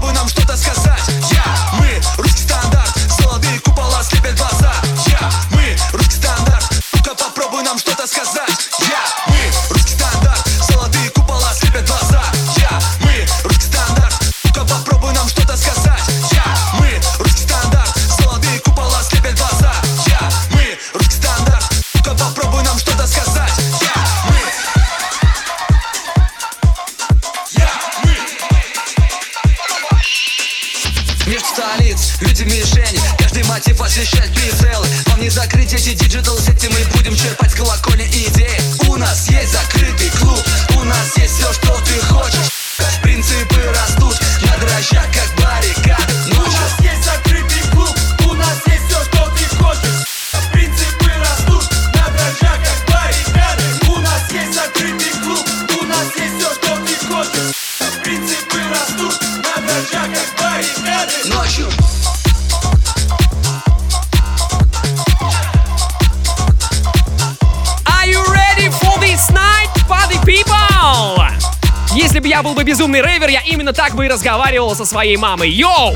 Именно 73.61 73.75
так 73.75 73.95
бы 73.95 74.07
и 74.07 74.09
разговаривал 74.09 74.75
со 74.75 74.87
своей 74.87 75.19
мамой. 75.19 75.51
Йоу! 75.51 75.95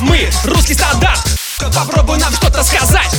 Мы, 0.00 0.28
русский 0.42 0.74
стандарт, 0.74 1.20
попробуй 1.72 2.18
нам 2.18 2.32
что-то 2.32 2.64
сказать. 2.64 3.14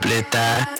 completa. 0.00 0.79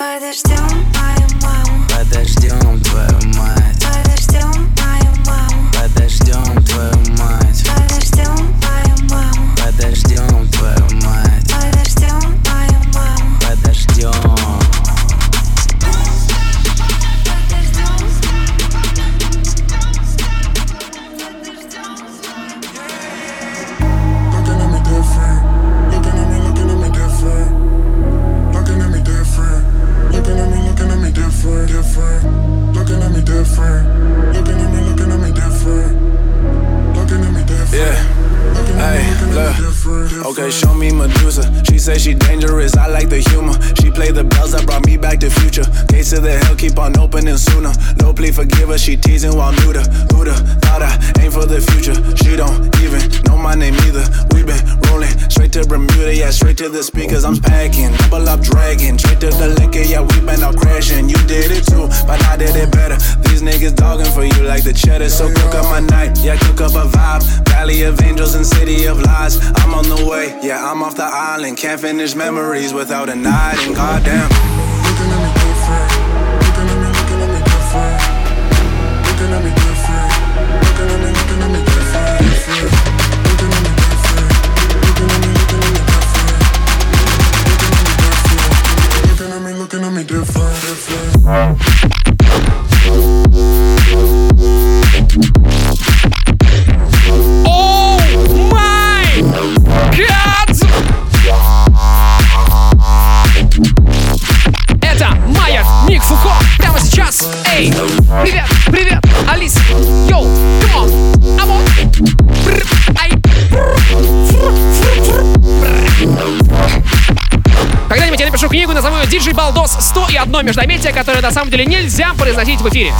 Одно 120.41 120.49
междометие, 120.49 120.93
которое 120.93 121.20
на 121.20 121.30
самом 121.30 121.51
деле 121.51 121.66
нельзя 121.66 122.14
произносить 122.14 122.61
в 122.61 122.68
эфире. 122.68 122.93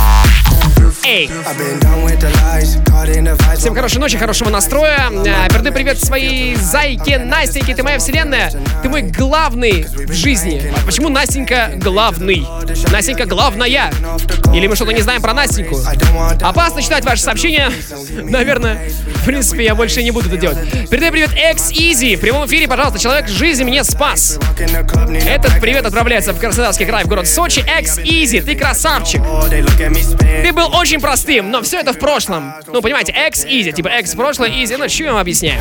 Эй! 1.05 1.31
Всем 3.57 3.75
хорошей 3.75 3.99
ночи, 3.99 4.19
хорошего 4.19 4.51
настроя. 4.51 5.11
А, 5.11 5.49
передай 5.49 5.73
привет 5.73 5.99
своей 5.99 6.55
зайке 6.57 7.19
Настеньке, 7.19 7.75
ты 7.75 7.83
моя 7.83 7.99
вселенная. 7.99 8.53
Ты 8.83 8.89
мой 8.89 9.03
главный 9.03 9.85
в 9.85 10.13
жизни. 10.13 10.73
Почему 10.85 11.09
Настенька 11.09 11.73
главный? 11.77 12.47
Настенька 12.91 13.25
главная. 13.25 13.91
Или 14.55 14.67
мы 14.67 14.77
что-то 14.77 14.93
не 14.93 15.03
знаем 15.03 15.23
про 15.23 15.33
Настеньку? 15.33 15.79
Опасно 16.43 16.83
читать 16.83 17.05
ваши 17.05 17.23
сообщения. 17.23 17.71
Наверное, 18.23 18.91
в 19.21 19.25
принципе, 19.25 19.65
я 19.65 19.75
больше 19.75 20.03
не 20.03 20.11
буду 20.11 20.29
это 20.29 20.37
делать. 20.37 20.59
Передай 20.91 21.11
привет 21.11 21.31
X 21.33 21.73
Easy. 21.73 22.17
В 22.17 22.21
прямом 22.21 22.47
эфире, 22.47 22.67
пожалуйста, 22.67 22.99
человек 22.99 23.29
жизни 23.29 23.65
мне 23.65 23.85
спас. 23.85 24.39
Этот 25.27 25.61
привет 25.61 25.87
отправляется 25.87 26.33
в 26.33 26.39
Краснодарский 26.39 26.87
край, 26.87 27.05
в 27.05 27.09
город 27.09 27.29
Сочи. 27.29 27.61
X 27.61 27.99
Easy, 27.99 28.41
ты 28.43 28.57
красавчик. 28.57 29.23
Ты 30.43 30.53
был 30.53 30.75
очень 30.75 31.01
простым, 31.01 31.51
но 31.51 31.63
все 31.63 31.81
это 31.81 31.93
в 31.93 31.99
прошлом. 31.99 32.55
Ну, 32.67 32.81
понимаете, 32.81 33.15
X 33.29 33.45
Easy, 33.45 33.73
типа 33.73 33.89
X 34.01 34.15
прошлое, 34.15 34.51
Easy. 34.51 34.77
Ну, 34.77 34.89
что 34.89 35.05
я 35.05 35.13
вам 35.13 35.21
объясняю? 35.21 35.61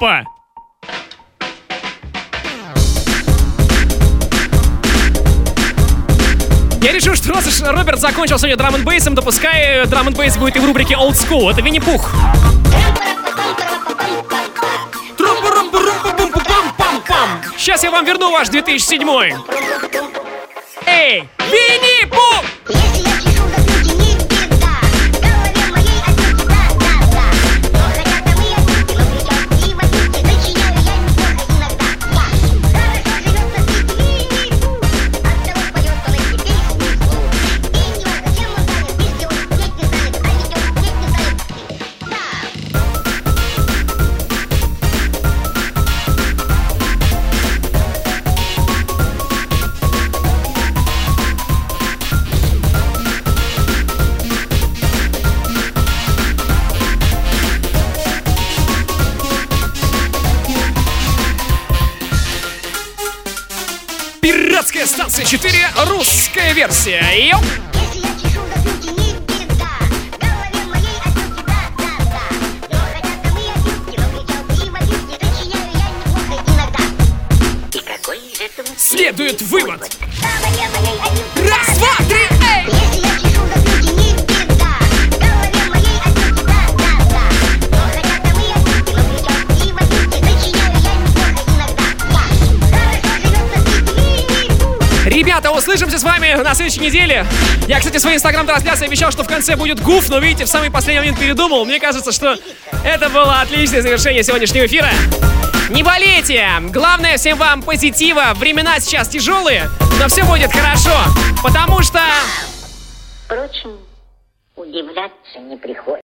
Опа! 0.00 0.24
Я 6.82 6.92
решил, 6.92 7.14
что 7.14 7.34
раз 7.34 7.46
уж 7.46 7.60
Роберт 7.60 8.00
закончил 8.00 8.38
сегодня 8.38 8.56
драм 8.56 8.74
н 8.74 8.82
бейсом, 8.82 9.14
то 9.14 9.20
пускай 9.20 9.86
драм 9.86 10.08
н 10.08 10.14
бейс 10.14 10.38
будет 10.38 10.56
и 10.56 10.58
в 10.58 10.64
рубрике 10.64 10.94
Old 10.94 11.12
School. 11.12 11.50
Это 11.50 11.60
Винни-Пух. 11.60 12.10
Сейчас 17.58 17.84
я 17.84 17.90
вам 17.90 18.06
верну 18.06 18.32
ваш 18.32 18.48
2007. 18.48 19.06
Эй, 20.86 21.28
Винни-Пух! 21.38 22.09
Пиратская 64.60 64.84
станция 64.84 65.24
4, 65.24 65.52
русская 65.86 66.52
версия. 66.52 67.02
Йоп! 67.30 67.69
На 96.36 96.54
следующей 96.54 96.80
неделе. 96.80 97.26
Я, 97.66 97.78
кстати, 97.78 97.96
в 97.96 98.00
своей 98.00 98.16
инстаграм-трансляции 98.16 98.86
обещал, 98.86 99.10
что 99.10 99.22
в 99.22 99.28
конце 99.28 99.56
будет 99.56 99.80
гуф, 99.80 100.08
но 100.08 100.18
видите, 100.18 100.44
в 100.44 100.48
самый 100.48 100.70
последний 100.70 101.00
момент 101.00 101.18
передумал. 101.18 101.64
Мне 101.64 101.80
кажется, 101.80 102.12
что 102.12 102.36
это 102.84 103.08
было 103.08 103.40
отличное 103.40 103.82
завершение 103.82 104.22
сегодняшнего 104.22 104.66
эфира. 104.66 104.90
Не 105.70 105.84
болейте! 105.84 106.48
Главное 106.72 107.16
всем 107.16 107.38
вам 107.38 107.62
позитива. 107.62 108.32
Времена 108.34 108.80
сейчас 108.80 109.08
тяжелые, 109.08 109.70
но 110.00 110.08
все 110.08 110.24
будет 110.24 110.52
хорошо. 110.52 110.96
Потому 111.42 111.82
что... 111.82 112.00